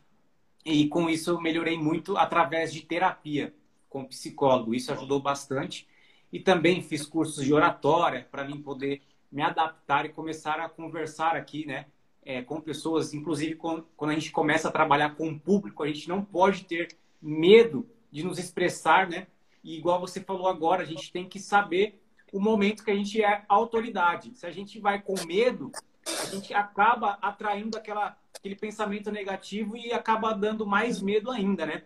[0.65, 3.53] e com isso eu melhorei muito através de terapia
[3.89, 4.75] com psicólogo.
[4.75, 5.87] Isso ajudou bastante.
[6.31, 9.01] E também fiz cursos de oratória para mim poder
[9.31, 11.85] me adaptar e começar a conversar aqui, né?
[12.23, 16.07] É, com pessoas, inclusive quando a gente começa a trabalhar com o público, a gente
[16.09, 16.89] não pode ter
[17.21, 19.27] medo de nos expressar, né?
[19.63, 22.01] E igual você falou agora, a gente tem que saber
[22.31, 24.31] o momento que a gente é autoridade.
[24.35, 25.71] Se a gente vai com medo,
[26.05, 31.83] a gente acaba atraindo aquela, aquele pensamento negativo e acaba dando mais medo ainda, né?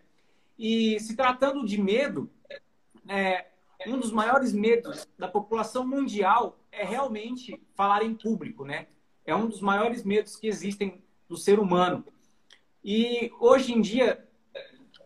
[0.58, 2.30] E se tratando de medo,
[3.08, 3.48] é,
[3.88, 8.88] um dos maiores medos da população mundial é realmente falar em público, né?
[9.26, 12.06] É um dos maiores medos que existem do ser humano.
[12.84, 14.28] E hoje em dia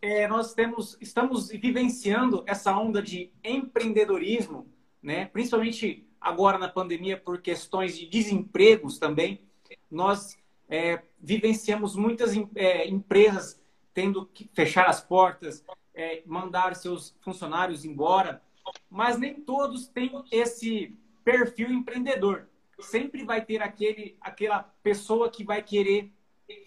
[0.01, 4.68] é, nós temos, estamos vivenciando essa onda de empreendedorismo,
[5.01, 5.26] né?
[5.28, 9.41] Principalmente agora na pandemia por questões de desempregos também.
[9.89, 10.38] Nós
[10.70, 13.61] é, vivenciamos muitas é, empresas
[13.93, 15.63] tendo que fechar as portas,
[15.93, 18.41] é, mandar seus funcionários embora,
[18.89, 20.95] mas nem todos têm esse
[21.28, 22.47] perfil empreendedor.
[22.80, 26.09] sempre vai ter aquele, aquela pessoa que vai querer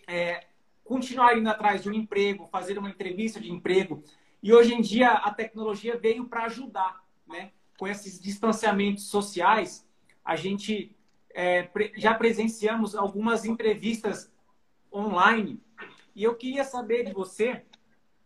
[0.07, 0.45] é,
[0.85, 4.05] continuar indo atrás de um emprego, fazer uma entrevista de emprego.
[4.43, 7.53] E hoje em dia a tecnologia veio para ajudar, né?
[7.79, 9.89] Com esses distanciamentos sociais,
[10.23, 10.95] a gente
[11.33, 14.31] é, já presenciamos algumas entrevistas
[14.93, 15.59] online.
[16.15, 17.65] E eu queria saber de você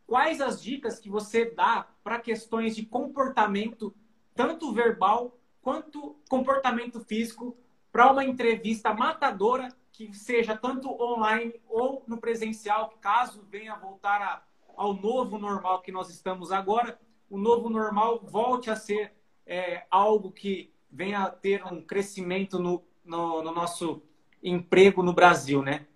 [0.04, 3.94] quais as dicas que você dá para questões de comportamento,
[4.34, 7.56] tanto verbal quanto comportamento físico,
[7.90, 14.42] para uma entrevista matadora que seja tanto online ou no presencial, caso venha voltar a,
[14.76, 16.98] ao novo normal que nós estamos agora,
[17.30, 19.14] o novo normal volte a ser
[19.46, 24.02] é, algo que venha a ter um crescimento no, no, no nosso
[24.42, 25.86] emprego no Brasil, né?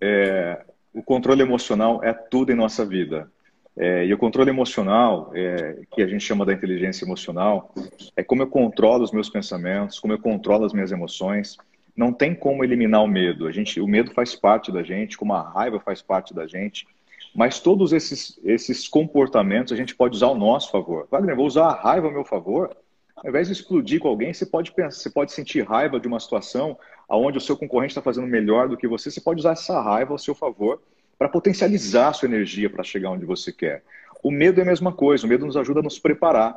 [0.00, 0.64] É,
[0.94, 3.30] o controle emocional é tudo em nossa vida.
[3.78, 7.72] É, e o controle emocional, é, que a gente chama da inteligência emocional,
[8.16, 11.56] é como eu controlo os meus pensamentos, como eu controlo as minhas emoções.
[11.96, 13.46] Não tem como eliminar o medo.
[13.46, 16.88] A gente, o medo faz parte da gente, como a raiva faz parte da gente.
[17.32, 21.06] Mas todos esses, esses comportamentos a gente pode usar ao nosso favor.
[21.08, 22.76] Wagner, vou usar a raiva ao meu favor?
[23.14, 26.18] Ao invés de explodir com alguém, você pode, pensar, você pode sentir raiva de uma
[26.18, 26.76] situação
[27.08, 29.08] onde o seu concorrente está fazendo melhor do que você.
[29.08, 30.80] Você pode usar essa raiva ao seu favor
[31.18, 33.82] para potencializar a sua energia para chegar onde você quer.
[34.22, 36.56] O medo é a mesma coisa, o medo nos ajuda a nos preparar.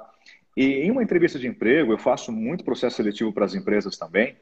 [0.55, 4.35] E em uma entrevista de emprego, eu faço muito processo seletivo para as empresas também,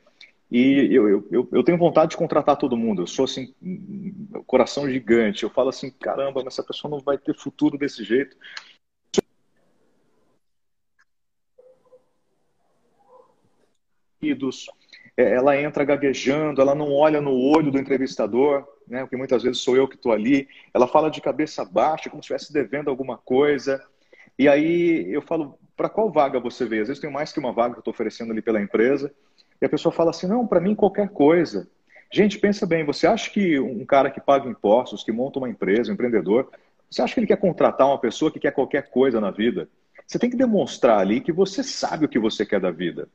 [0.52, 3.04] e eu, eu, eu, tenho vontade de contratar todo mundo.
[3.04, 3.54] Eu sou assim,
[4.48, 5.44] coração gigante.
[5.44, 8.36] Eu falo assim, caramba, mas essa pessoa não vai ter futuro desse jeito.
[15.16, 19.02] Ela entra gaguejando, ela não olha no olho do entrevistador, né?
[19.02, 20.48] Porque muitas vezes sou eu que estou ali.
[20.74, 23.82] Ela fala de cabeça baixa, como se estivesse devendo alguma coisa.
[24.38, 26.80] E aí eu falo, para qual vaga você vê?
[26.80, 29.14] Às vezes tem mais que uma vaga que eu estou oferecendo ali pela empresa.
[29.62, 31.70] E a pessoa fala assim, não, para mim qualquer coisa.
[32.12, 35.92] Gente, pensa bem, você acha que um cara que paga impostos, que monta uma empresa,
[35.92, 36.50] um empreendedor,
[36.90, 39.70] você acha que ele quer contratar uma pessoa que quer qualquer coisa na vida?
[40.08, 43.08] Você tem que demonstrar ali que você sabe o que você quer da vida.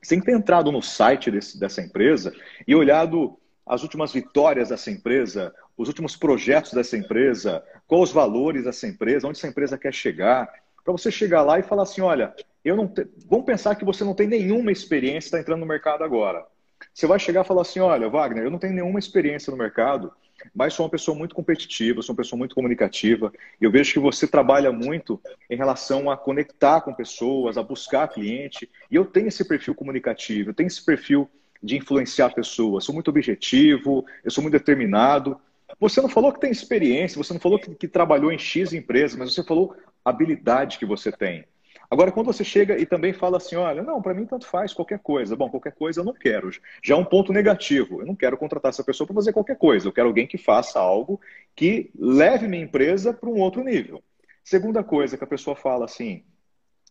[0.00, 2.32] Você tem que ter entrado no site desse, dessa empresa
[2.66, 3.36] e olhado
[3.70, 9.28] as últimas vitórias dessa empresa, os últimos projetos dessa empresa, quais os valores dessa empresa,
[9.28, 10.52] onde essa empresa quer chegar,
[10.84, 13.06] para você chegar lá e falar assim, olha, eu não te...
[13.28, 16.44] vamos pensar que você não tem nenhuma experiência, está entrando no mercado agora.
[16.92, 20.12] Você vai chegar e falar assim, olha, Wagner, eu não tenho nenhuma experiência no mercado,
[20.52, 23.32] mas sou uma pessoa muito competitiva, sou uma pessoa muito comunicativa.
[23.60, 28.68] Eu vejo que você trabalha muito em relação a conectar com pessoas, a buscar cliente.
[28.90, 31.30] E eu tenho esse perfil comunicativo, eu tenho esse perfil
[31.62, 32.84] de influenciar pessoas.
[32.84, 35.40] Sou muito objetivo, eu sou muito determinado.
[35.78, 39.16] Você não falou que tem experiência, você não falou que, que trabalhou em X empresas,
[39.16, 41.44] mas você falou habilidade que você tem.
[41.90, 45.00] Agora, quando você chega e também fala assim, olha, não, para mim tanto faz qualquer
[45.00, 45.34] coisa.
[45.34, 46.48] Bom, qualquer coisa eu não quero.
[46.82, 48.00] Já é um ponto negativo.
[48.00, 49.88] Eu não quero contratar essa pessoa para fazer qualquer coisa.
[49.88, 51.20] Eu quero alguém que faça algo
[51.56, 54.00] que leve minha empresa para um outro nível.
[54.44, 56.22] Segunda coisa que a pessoa fala assim,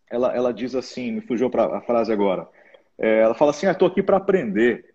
[0.10, 2.50] ela, ela diz assim, me fugiu para a frase agora.
[3.00, 4.94] É, ela fala assim, ah, estou aqui para aprender.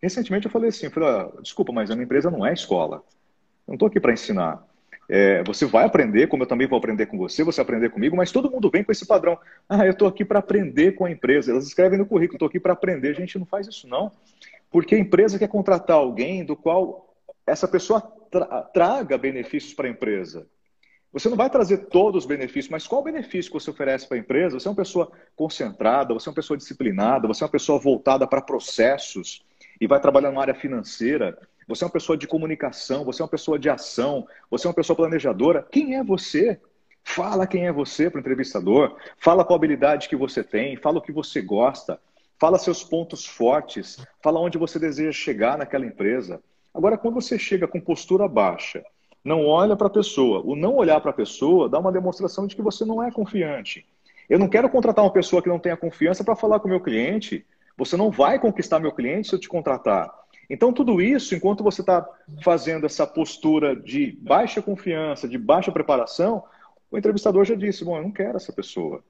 [0.00, 2.96] Recentemente eu falei assim, eu falei, ah, desculpa, mas a minha empresa não é escola.
[3.66, 4.62] Eu não estou aqui para ensinar.
[5.10, 8.30] É, você vai aprender, como eu também vou aprender com você, você aprender comigo, mas
[8.30, 9.38] todo mundo vem com esse padrão.
[9.66, 11.50] Ah, eu estou aqui para aprender com a empresa.
[11.50, 13.08] Elas escrevem no currículo, estou aqui para aprender.
[13.08, 14.12] A gente não faz isso, não.
[14.70, 17.14] Porque a empresa quer contratar alguém do qual
[17.46, 20.46] essa pessoa tra traga benefícios para a empresa.
[21.12, 24.16] Você não vai trazer todos os benefícios, mas qual o benefício que você oferece para
[24.16, 24.58] a empresa?
[24.58, 28.26] Você é uma pessoa concentrada, você é uma pessoa disciplinada, você é uma pessoa voltada
[28.26, 29.42] para processos
[29.80, 31.38] e vai trabalhar numa área financeira
[31.68, 34.74] você é uma pessoa de comunicação, você é uma pessoa de ação, você é uma
[34.74, 35.62] pessoa planejadora.
[35.70, 36.58] Quem é você?
[37.04, 41.02] Fala quem é você para o entrevistador, fala qual habilidade que você tem, fala o
[41.02, 42.00] que você gosta,
[42.38, 46.42] fala seus pontos fortes, fala onde você deseja chegar naquela empresa.
[46.72, 48.82] Agora, quando você chega com postura baixa,
[49.28, 52.56] não olha para a pessoa, o não olhar para a pessoa dá uma demonstração de
[52.56, 53.86] que você não é confiante.
[54.28, 56.80] Eu não quero contratar uma pessoa que não tenha confiança para falar com o meu
[56.80, 57.46] cliente.
[57.76, 60.12] Você não vai conquistar meu cliente se eu te contratar.
[60.50, 62.06] Então, tudo isso, enquanto você está
[62.42, 66.42] fazendo essa postura de baixa confiança, de baixa preparação,
[66.90, 69.04] o entrevistador já disse: Bom, eu não quero essa pessoa.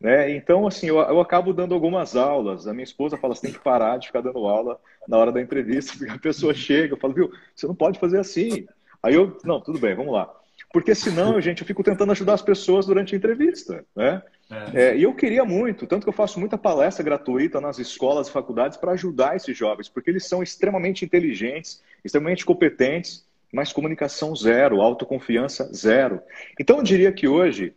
[0.00, 0.30] Né?
[0.36, 2.66] Então, assim, eu, eu, acabo dando algumas aulas.
[2.66, 5.40] A minha esposa fala: você tem que parar de ficar dando aula na hora da
[5.40, 8.66] entrevista, porque a pessoa chega, eu falo: viu, você não pode fazer assim.
[9.04, 10.34] Aí eu, não, tudo bem, vamos lá.
[10.72, 13.84] Porque senão, gente, eu fico tentando ajudar as pessoas durante a entrevista.
[13.94, 14.22] Né?
[14.50, 14.92] É.
[14.92, 18.32] É, e eu queria muito, tanto que eu faço muita palestra gratuita nas escolas e
[18.32, 24.80] faculdades para ajudar esses jovens, porque eles são extremamente inteligentes, extremamente competentes, mas comunicação zero,
[24.80, 26.20] autoconfiança zero.
[26.58, 27.74] Então eu diria que hoje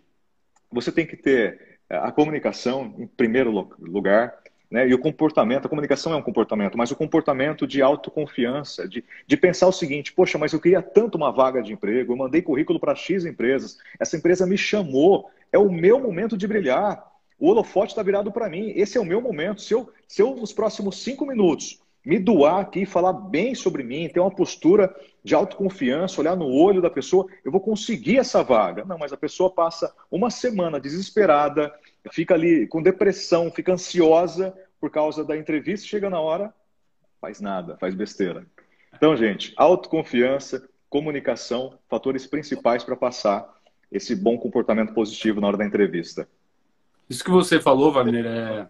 [0.71, 4.34] você tem que ter é, a comunicação em primeiro lugar,
[4.70, 4.88] Né?
[4.88, 9.38] E o comportamento, a comunicação é um comportamento, mas o comportamento de autoconfiança, de, de
[9.38, 12.80] pensar o seguinte: poxa, mas eu queria tanto uma vaga de emprego, eu mandei currículo
[12.80, 17.05] para X empresas, essa empresa me chamou, é o meu momento de brilhar.
[17.39, 19.61] O holofote está virado para mim, esse é o meu momento.
[19.61, 24.07] Se eu, se eu, nos próximos cinco minutos, me doar aqui, falar bem sobre mim,
[24.07, 28.85] ter uma postura de autoconfiança, olhar no olho da pessoa, eu vou conseguir essa vaga.
[28.85, 31.69] Não, mas a pessoa passa uma semana desesperada,
[32.13, 36.53] fica ali com depressão, fica ansiosa por causa da entrevista, chega na hora,
[37.19, 38.47] faz nada, faz besteira.
[38.95, 43.53] Então, gente, autoconfiança, comunicação, fatores principais para passar
[43.91, 46.25] esse bom comportamento positivo na hora da entrevista.
[47.09, 48.67] Isso que você falou, Wagner, é,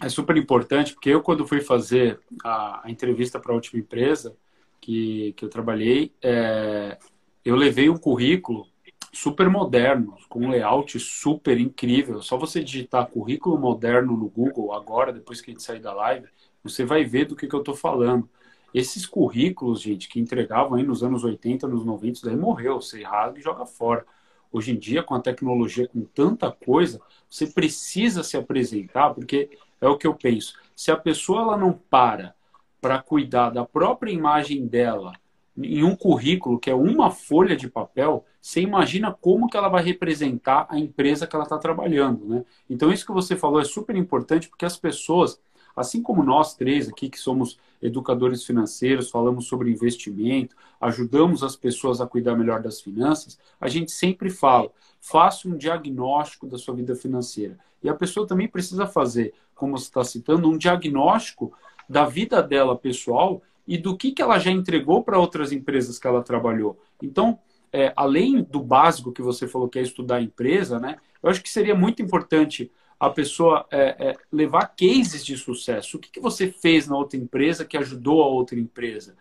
[0.00, 4.36] é super importante, porque eu, quando fui fazer a, a entrevista para a última empresa
[4.80, 6.98] que, que eu trabalhei, é,
[7.44, 8.66] eu levei um currículo
[9.12, 12.22] super moderno, com um layout super incrível.
[12.22, 16.28] Só você digitar currículo moderno no Google agora, depois que a gente sair da live,
[16.62, 18.28] você vai ver do que, que eu estou falando.
[18.72, 23.38] Esses currículos, gente, que entregavam aí nos anos 80, nos 90, daí morreu, você rasga
[23.38, 24.04] e joga fora.
[24.52, 29.50] Hoje em dia, com a tecnologia, com tanta coisa, você precisa se apresentar, porque
[29.80, 30.54] é o que eu penso.
[30.74, 32.34] Se a pessoa ela não para
[32.80, 35.12] para cuidar da própria imagem dela,
[35.56, 39.82] em um currículo que é uma folha de papel, você imagina como que ela vai
[39.82, 42.44] representar a empresa que ela está trabalhando, né?
[42.70, 45.40] Então isso que você falou é super importante porque as pessoas,
[45.74, 52.00] assim como nós três aqui que somos educadores financeiros, falamos sobre investimento, ajudamos as pessoas
[52.00, 54.70] a cuidar melhor das finanças, a gente sempre fala,
[55.00, 57.58] faça um diagnóstico da sua vida financeira.
[57.82, 61.52] E a pessoa também precisa fazer, como você está citando, um diagnóstico
[61.88, 66.06] da vida dela pessoal e do que, que ela já entregou para outras empresas que
[66.06, 66.78] ela trabalhou.
[67.02, 67.38] Então,
[67.72, 70.96] é, além do básico que você falou que é estudar a empresa, né?
[71.22, 75.96] Eu acho que seria muito importante a pessoa é, é, levar cases de sucesso.
[75.96, 79.16] O que, que você fez na outra empresa que ajudou a outra empresa?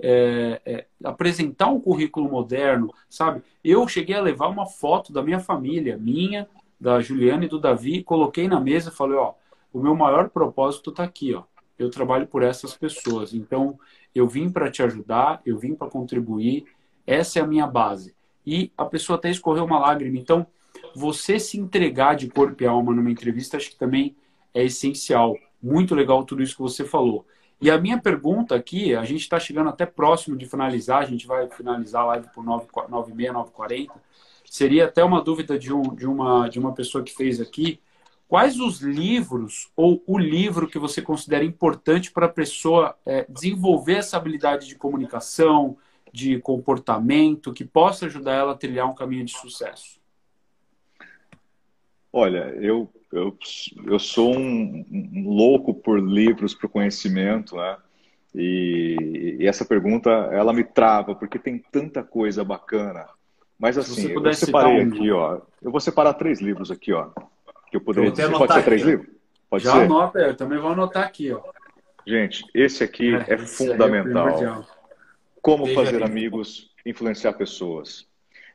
[0.00, 3.42] É, é, apresentar um currículo moderno, sabe?
[3.62, 6.48] Eu cheguei a levar uma foto da minha família, minha,
[6.80, 9.34] da Juliana e do Davi, coloquei na mesa e falei, ó,
[9.72, 11.44] o meu maior propósito está aqui, ó
[11.82, 13.34] eu trabalho por essas pessoas.
[13.34, 13.78] Então,
[14.14, 16.64] eu vim para te ajudar, eu vim para contribuir,
[17.06, 18.14] essa é a minha base.
[18.46, 20.18] E a pessoa até escorreu uma lágrima.
[20.18, 20.46] Então,
[20.94, 24.16] você se entregar de corpo e alma numa entrevista, acho que também
[24.54, 25.36] é essencial.
[25.62, 27.26] Muito legal tudo isso que você falou.
[27.60, 31.26] E a minha pergunta aqui, a gente está chegando até próximo de finalizar, a gente
[31.26, 33.90] vai finalizar a live por 9h30, 9h40.
[34.44, 37.80] Seria até uma dúvida de, um, de, uma, de uma pessoa que fez aqui.
[38.32, 43.96] Quais os livros ou o livro que você considera importante para a pessoa é, desenvolver
[43.96, 45.76] essa habilidade de comunicação,
[46.10, 50.00] de comportamento, que possa ajudar ela a trilhar um caminho de sucesso?
[52.10, 53.36] Olha, eu, eu,
[53.84, 57.76] eu sou um, um louco por livros, por conhecimento, né?
[58.34, 63.06] E, e, essa pergunta, ela me trava, porque tem tanta coisa bacana.
[63.58, 64.88] Mas assim, eu separei um...
[64.88, 65.38] aqui, ó.
[65.60, 67.10] Eu vou separar três livros aqui, ó
[67.72, 68.30] que eu poderia dizer.
[68.30, 69.08] Pode ser três livros?
[69.48, 69.80] Pode Já ser?
[69.80, 71.40] anota, eu também vou anotar aqui, ó.
[72.06, 74.44] Gente, esse aqui é, é fundamental.
[74.44, 74.64] É
[75.40, 78.06] Como Veja fazer amigos, influenciar pessoas.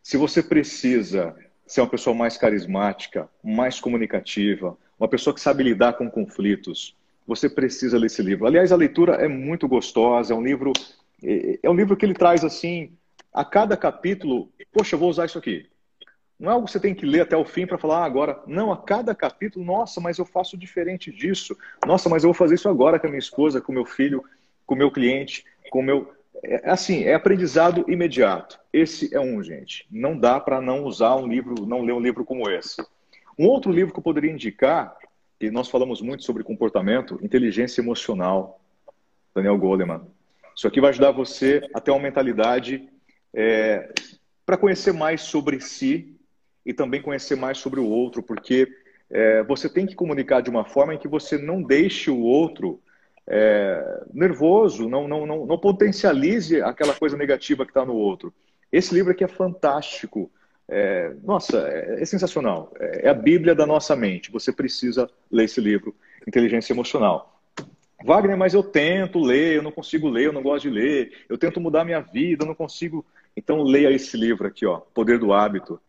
[0.03, 5.93] Se você precisa ser uma pessoa mais carismática, mais comunicativa, uma pessoa que sabe lidar
[5.93, 6.95] com conflitos,
[7.26, 8.45] você precisa ler esse livro.
[8.45, 10.72] Aliás, a leitura é muito gostosa, é um livro
[11.24, 12.91] é, é um livro que ele traz assim,
[13.34, 15.68] a cada capítulo, poxa, eu vou usar isso aqui.
[16.39, 18.39] Não é algo que você tem que ler até o fim para falar ah, agora.
[18.45, 21.57] Não, a cada capítulo, nossa, mas eu faço diferente disso.
[21.85, 24.23] Nossa, mas eu vou fazer isso agora com a minha esposa, com o meu filho,
[24.65, 26.13] com o meu cliente, com o meu.
[26.43, 28.59] É, assim, é aprendizado imediato.
[28.71, 29.88] Esse é um, gente.
[29.89, 32.85] Não dá para não usar um livro, não ler um livro como esse.
[33.38, 34.95] Um outro livro que eu poderia indicar,
[35.41, 38.61] e nós falamos muito sobre comportamento, inteligência emocional,
[39.33, 40.01] Daniel Goleman.
[40.55, 42.88] Isso aqui vai ajudar você a ter uma mentalidade
[43.33, 43.91] é,
[44.45, 46.16] para conhecer mais sobre si,
[46.68, 48.68] e também conhecer mais sobre o outro, porque
[49.09, 52.82] é, você tem que comunicar de uma forma em que você não deixe o outro
[53.26, 58.34] é, nervoso, não, não, não, não, potencialize aquela coisa negativa que está no outro.
[58.70, 60.30] Esse livro aqui é fantástico.
[60.68, 62.74] É, nossa, é, é sensacional.
[62.78, 64.30] É, é a Bíblia da nossa mente.
[64.30, 65.95] Você precisa ler esse livro,
[66.28, 67.41] Inteligência Emocional.
[68.03, 71.38] Wagner, mas eu tento ler, eu não consigo ler, eu não gosto de ler, eu
[71.38, 73.05] tento mudar minha vida, eu não consigo.
[73.36, 75.80] Então leia esse livro aqui, ó, Poder do Hábito.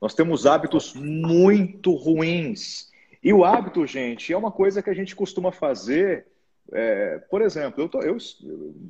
[0.00, 2.90] Nós temos hábitos muito ruins.
[3.22, 6.26] E o hábito, gente, é uma coisa que a gente costuma fazer.
[6.72, 8.16] É, por exemplo, eu, tô, eu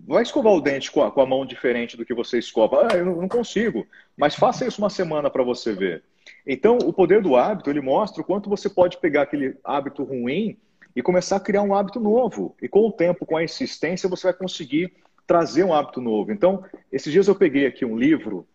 [0.06, 2.88] vai escovar o dente com a, com a, mão diferente do que você escova.
[2.90, 3.86] Ah, eu não, não consigo.
[4.16, 6.02] Mas faça isso uma semana para você ver.
[6.46, 10.56] Então, o poder do hábito ele mostra o quanto você pode pegar aquele hábito ruim
[10.96, 12.56] e começar a criar um hábito novo.
[12.60, 14.92] E com o tempo, com a insistência, você vai conseguir
[15.26, 16.32] trazer um hábito novo.
[16.32, 18.46] Então, esses dias eu peguei aqui um livro, vou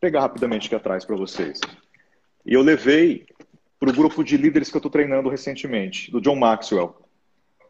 [0.00, 1.60] pegar rapidamente aqui atrás para vocês.
[2.46, 3.26] E eu levei
[3.80, 6.94] para o grupo de líderes que eu estou treinando recentemente, do John Maxwell.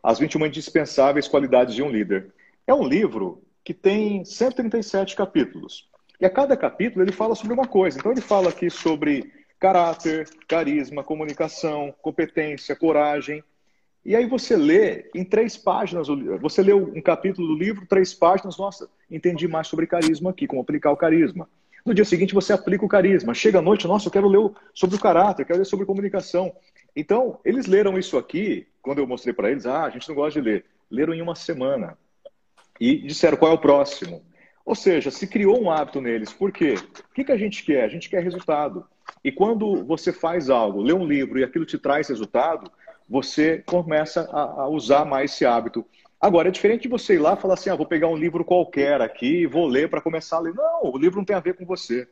[0.03, 2.31] As 21 indispensáveis qualidades de um líder.
[2.67, 5.89] É um livro que tem 137 capítulos.
[6.21, 7.99] E a cada capítulo ele fala sobre uma coisa.
[7.99, 13.43] Então ele fala aqui sobre caráter, carisma, comunicação, competência, coragem.
[14.05, 16.07] E aí você lê em três páginas,
[16.41, 20.61] você lê um capítulo do livro, três páginas, nossa, entendi mais sobre carisma aqui, como
[20.61, 21.49] aplicar o carisma.
[21.87, 23.33] No dia seguinte você aplica o carisma.
[23.33, 26.53] Chega à noite, nossa, eu quero ler sobre o caráter, eu quero ler sobre comunicação.
[26.97, 30.41] Então, eles leram isso aqui, quando eu mostrei para eles, ah, a gente não gosta
[30.41, 30.65] de ler.
[30.91, 31.97] Leram em uma semana.
[32.81, 34.25] E disseram qual é o próximo.
[34.65, 36.33] Ou seja, se criou um hábito neles.
[36.33, 36.75] Por quê?
[36.75, 37.85] O que, que a gente quer?
[37.85, 38.85] A gente quer resultado.
[39.23, 42.69] E quando você faz algo, lê um livro e aquilo te traz resultado,
[43.09, 45.87] você começa a, a usar mais esse hábito.
[46.21, 48.45] Agora, é diferente de você ir lá e falar assim: ah, vou pegar um livro
[48.45, 50.55] qualquer aqui e vou ler para começar a ler.
[50.55, 52.09] Não, o livro não tem a ver com você.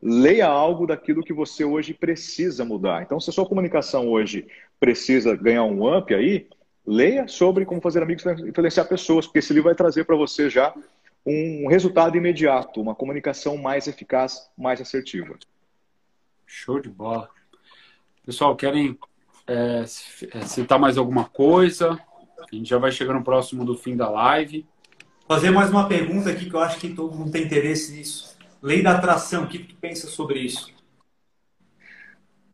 [0.00, 3.02] Leia algo daquilo que você hoje precisa mudar.
[3.02, 4.46] Então, se a sua comunicação hoje
[4.78, 6.46] precisa ganhar um up aí,
[6.86, 10.72] leia sobre como fazer amigos influenciar pessoas, porque esse livro vai trazer para você já
[11.26, 15.36] um resultado imediato, uma comunicação mais eficaz, mais assertiva.
[16.46, 17.28] Show de bola.
[18.24, 18.96] Pessoal, querem
[19.46, 21.98] é, citar mais alguma coisa?
[22.40, 24.64] A gente já vai chegando próximo do fim da live.
[25.26, 28.36] Fazer mais uma pergunta aqui que eu acho que todo mundo tem interesse nisso.
[28.62, 30.72] Lei da atração, o que tu pensa sobre isso?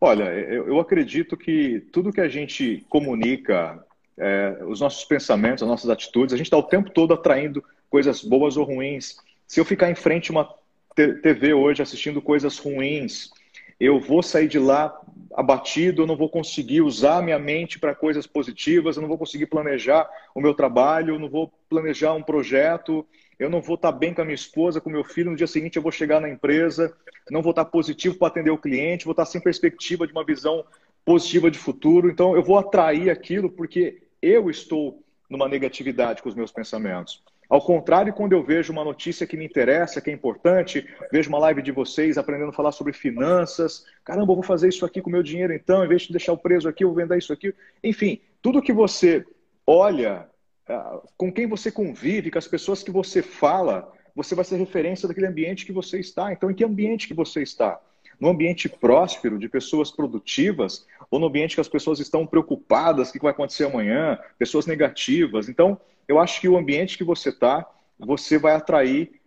[0.01, 3.82] Olha, eu acredito que tudo que a gente comunica,
[4.18, 8.22] é, os nossos pensamentos, as nossas atitudes, a gente está o tempo todo atraindo coisas
[8.22, 9.16] boas ou ruins.
[9.47, 10.55] Se eu ficar em frente a uma
[10.95, 13.30] TV hoje assistindo coisas ruins,
[13.79, 14.99] eu vou sair de lá
[15.35, 19.47] abatido, eu não vou conseguir usar minha mente para coisas positivas, eu não vou conseguir
[19.47, 23.05] planejar o meu trabalho, eu não vou planejar um projeto,
[23.39, 25.47] eu não vou estar tá bem com a minha esposa, com meu filho, no dia
[25.47, 26.97] seguinte eu vou chegar na empresa,
[27.31, 30.12] não vou estar tá positivo para atender o cliente, vou estar tá sem perspectiva de
[30.12, 30.64] uma visão
[31.05, 36.35] positiva de futuro, então eu vou atrair aquilo porque eu estou numa negatividade com os
[36.35, 37.22] meus pensamentos.
[37.55, 41.39] Ao contrário, quando eu vejo uma notícia que me interessa, que é importante, vejo uma
[41.39, 45.09] live de vocês aprendendo a falar sobre finanças, caramba, eu vou fazer isso aqui com
[45.09, 47.33] o meu dinheiro então, em vez de deixar o preso aqui, eu vou vender isso
[47.33, 47.55] aqui.
[47.85, 49.25] Enfim, tudo que você
[49.65, 50.29] olha,
[50.69, 55.07] ah, com quem você convive, com as pessoas que você fala, você vai ser referência
[55.07, 56.33] daquele ambiente que você está.
[56.33, 57.81] Então, em que ambiente que você está?
[58.21, 63.13] no ambiente próspero, de pessoas produtivas, ou no ambiente que as pessoas estão preocupadas, o
[63.13, 65.49] que vai acontecer amanhã, pessoas negativas.
[65.49, 69.21] Então, eu acho que o ambiente que você está, você vai atrair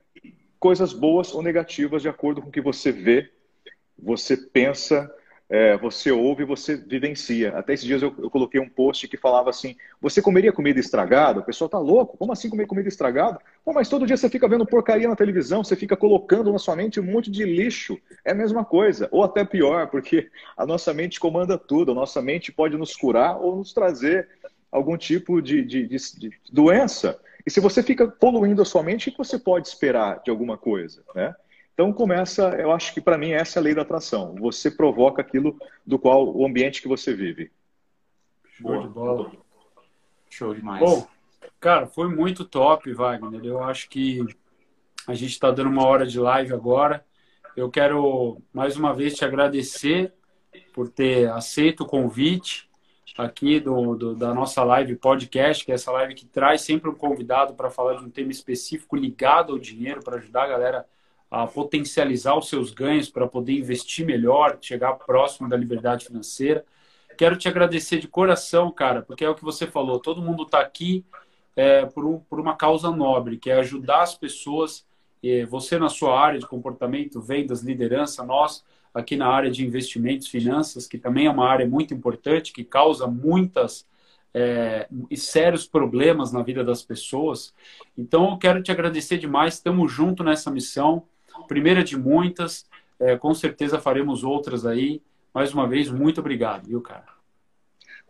[0.60, 3.32] coisas boas ou negativas de acordo com o que você vê,
[3.98, 5.12] você pensa
[5.50, 7.58] é, você ouve você vivencia.
[7.58, 11.40] Até esses dias eu, eu, coloquei um post que falava assim: você comeria comida estragada?
[11.40, 13.40] O pessoal tá louco, como assim comer comida estragada?
[13.64, 16.76] Pô, mas todo dia você fica vendo porcaria na televisão, você fica colocando na sua
[16.76, 17.98] mente um monte de lixo.
[18.26, 22.22] É a mesma coisa, ou até pior, porque a nossa mente comanda tudo, a nossa
[22.22, 24.28] mente pode nos curar ou nos trazer
[24.72, 27.20] algum tipo de, de, de, de doença.
[27.46, 30.58] E se você fica poluindo a sua mente, o que você pode esperar de alguma
[30.58, 31.34] coisa, né?
[31.74, 34.36] Então começa, eu acho que para mim essa é a lei da atração.
[34.40, 35.56] Você provoca aquilo
[35.86, 37.52] do qual o ambiente que você vive.
[38.58, 38.82] Show Boa.
[38.82, 39.32] de bola.
[40.30, 40.80] Show demais.
[40.80, 41.08] Bom,
[41.60, 43.46] cara, foi muito top, Wagner.
[43.46, 44.26] Eu acho que
[45.08, 47.06] a gente está dando uma hora de live agora.
[47.56, 50.14] Eu quero mais uma vez te agradecer
[50.74, 52.67] por ter aceito o convite
[53.18, 56.96] aqui do, do, da nossa live podcast, que é essa live que traz sempre um
[56.96, 60.86] convidado para falar de um tema específico ligado ao dinheiro, para ajudar a galera
[61.30, 66.66] a potencializar os seus ganhos para poder investir melhor, chegar próximo da liberdade financeira.
[67.18, 70.60] Quero te agradecer de coração, cara, porque é o que você falou, todo mundo está
[70.60, 71.04] aqui
[71.56, 74.86] é, por, um, por uma causa nobre, que é ajudar as pessoas,
[75.50, 78.64] você na sua área de comportamento, vendas, liderança, nós
[78.98, 83.06] aqui na área de investimentos, finanças, que também é uma área muito importante, que causa
[83.06, 83.86] muitas
[84.34, 87.54] é, e sérios problemas na vida das pessoas.
[87.96, 89.56] Então, eu quero te agradecer demais.
[89.56, 91.04] Estamos juntos nessa missão
[91.48, 92.66] primeira de muitas.
[93.00, 95.02] É, com certeza faremos outras aí.
[95.34, 97.06] Mais uma vez, muito obrigado, viu, cara?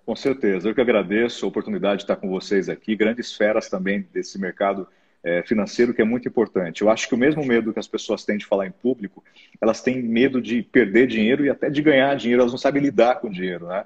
[0.06, 0.70] Com certeza.
[0.70, 2.96] Eu que agradeço a oportunidade de estar com vocês aqui.
[2.96, 4.88] Grandes feras também desse mercado
[5.28, 6.82] é, financeiro que é muito importante.
[6.82, 9.22] Eu acho que o mesmo medo que as pessoas têm de falar em público,
[9.60, 12.42] elas têm medo de perder dinheiro e até de ganhar dinheiro.
[12.42, 13.84] Elas não sabem lidar com dinheiro, né?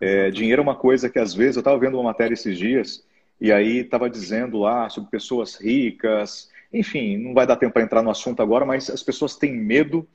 [0.00, 3.04] É, dinheiro é uma coisa que às vezes eu estava vendo uma matéria esses dias
[3.38, 8.02] e aí estava dizendo lá sobre pessoas ricas, enfim, não vai dar tempo para entrar
[8.02, 10.08] no assunto agora, mas as pessoas têm medo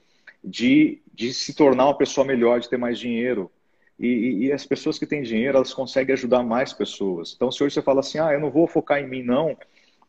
[0.43, 3.51] de, de se tornar uma pessoa melhor, de ter mais dinheiro.
[3.99, 7.33] e, e, as pessoas que têm dinheiro, elas conseguem ajudar mais pessoas.
[7.35, 9.55] Então, se hoje você fala assim, ah, eu não vou focar em mim, não,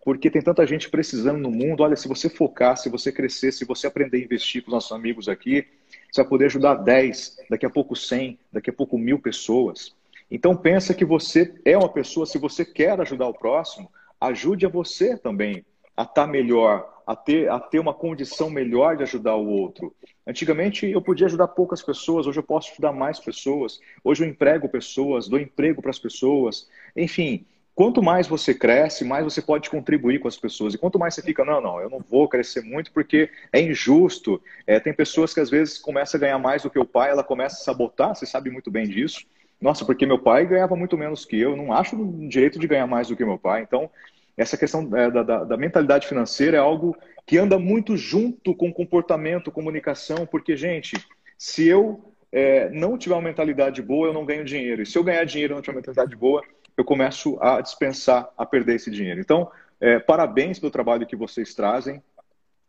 [0.05, 1.83] porque tem tanta gente precisando no mundo.
[1.83, 4.93] Olha, se você focar, se você crescer, se você aprender a investir com os nossos
[4.93, 5.67] amigos aqui,
[6.13, 9.97] você vai poder ajudar 10, daqui a pouco 100, daqui a pouco mil pessoas.
[10.31, 13.91] Então, pensa que você é uma pessoa, se você quer ajudar o próximo,
[14.21, 15.65] ajude a você também
[15.97, 19.95] a estar tá melhor, a ter, a ter uma condição melhor de ajudar o outro.
[20.27, 23.81] Antigamente eu podia ajudar poucas pessoas, hoje eu posso ajudar mais pessoas.
[24.03, 26.69] Hoje eu emprego pessoas, dou emprego para as pessoas.
[26.97, 30.75] Enfim, quanto mais você cresce, mais você pode contribuir com as pessoas.
[30.75, 34.41] E quanto mais você fica, não, não, eu não vou crescer muito porque é injusto.
[34.67, 37.25] É, tem pessoas que às vezes começam a ganhar mais do que o pai, ela
[37.25, 39.27] começa a sabotar, você sabe muito bem disso.
[39.61, 41.97] Nossa, porque meu pai ganhava muito menos que eu, não acho
[42.29, 43.63] direito de ganhar mais do que meu pai.
[43.63, 43.91] Então,
[44.37, 48.73] essa questão é, da, da, da, mentalidade financeira é algo que anda muito junto com
[48.73, 50.97] comportamento, comunicação, porque, gente,
[51.39, 54.83] se eu é, não tiver uma mentalidade boa, eu não ganho dinheiro.
[54.83, 56.43] E se eu ganhar dinheiro e não tiver uma mentalidade boa,
[56.77, 59.21] eu começo a dispensar, a perder esse dinheiro.
[59.21, 59.51] Então,
[59.81, 62.03] é, parabéns pelo trabalho que vocês trazem.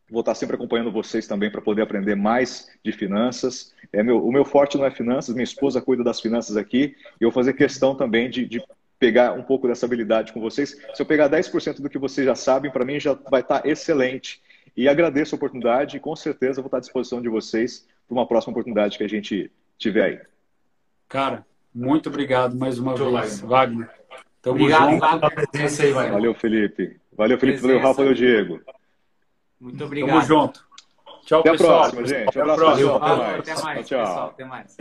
[0.10, 3.74] Vou estar sempre acompanhando vocês também para poder aprender mais de finanças.
[3.92, 6.96] É meu, o meu forte não é finanças, minha esposa cuida das finanças aqui.
[7.20, 8.64] E eu vou fazer questão também de, de
[9.00, 10.78] pegar um pouco dessa habilidade com vocês.
[10.94, 14.42] Se eu pegar 10% do que vocês já sabem, para mim já vai estar excelente.
[14.78, 18.28] E agradeço a oportunidade e com certeza vou estar à disposição de vocês para uma
[18.28, 20.20] próxima oportunidade que a gente tiver aí.
[21.08, 21.46] Cara,
[21.76, 23.90] muito obrigado mais uma Muito vez, Wagner.
[24.42, 25.00] Tamo obrigado junto.
[25.02, 26.14] pela presença aí, Wagner.
[26.14, 26.98] Valeu, Felipe.
[27.18, 27.60] Valeu, Felipe.
[27.60, 27.68] Presença.
[27.68, 28.02] Valeu, Rafa.
[28.02, 28.62] Valeu, Diego.
[29.60, 30.10] Muito obrigado.
[30.10, 30.66] Tamo junto.
[31.26, 31.84] Tchau, Até pessoal.
[31.84, 32.30] Até a próxima, gente.
[32.30, 32.96] Até a próxima.
[32.96, 33.40] Até mais.
[33.40, 34.00] Até mais, tchau.
[34.00, 34.28] Pessoal.
[34.30, 34.78] Até mais.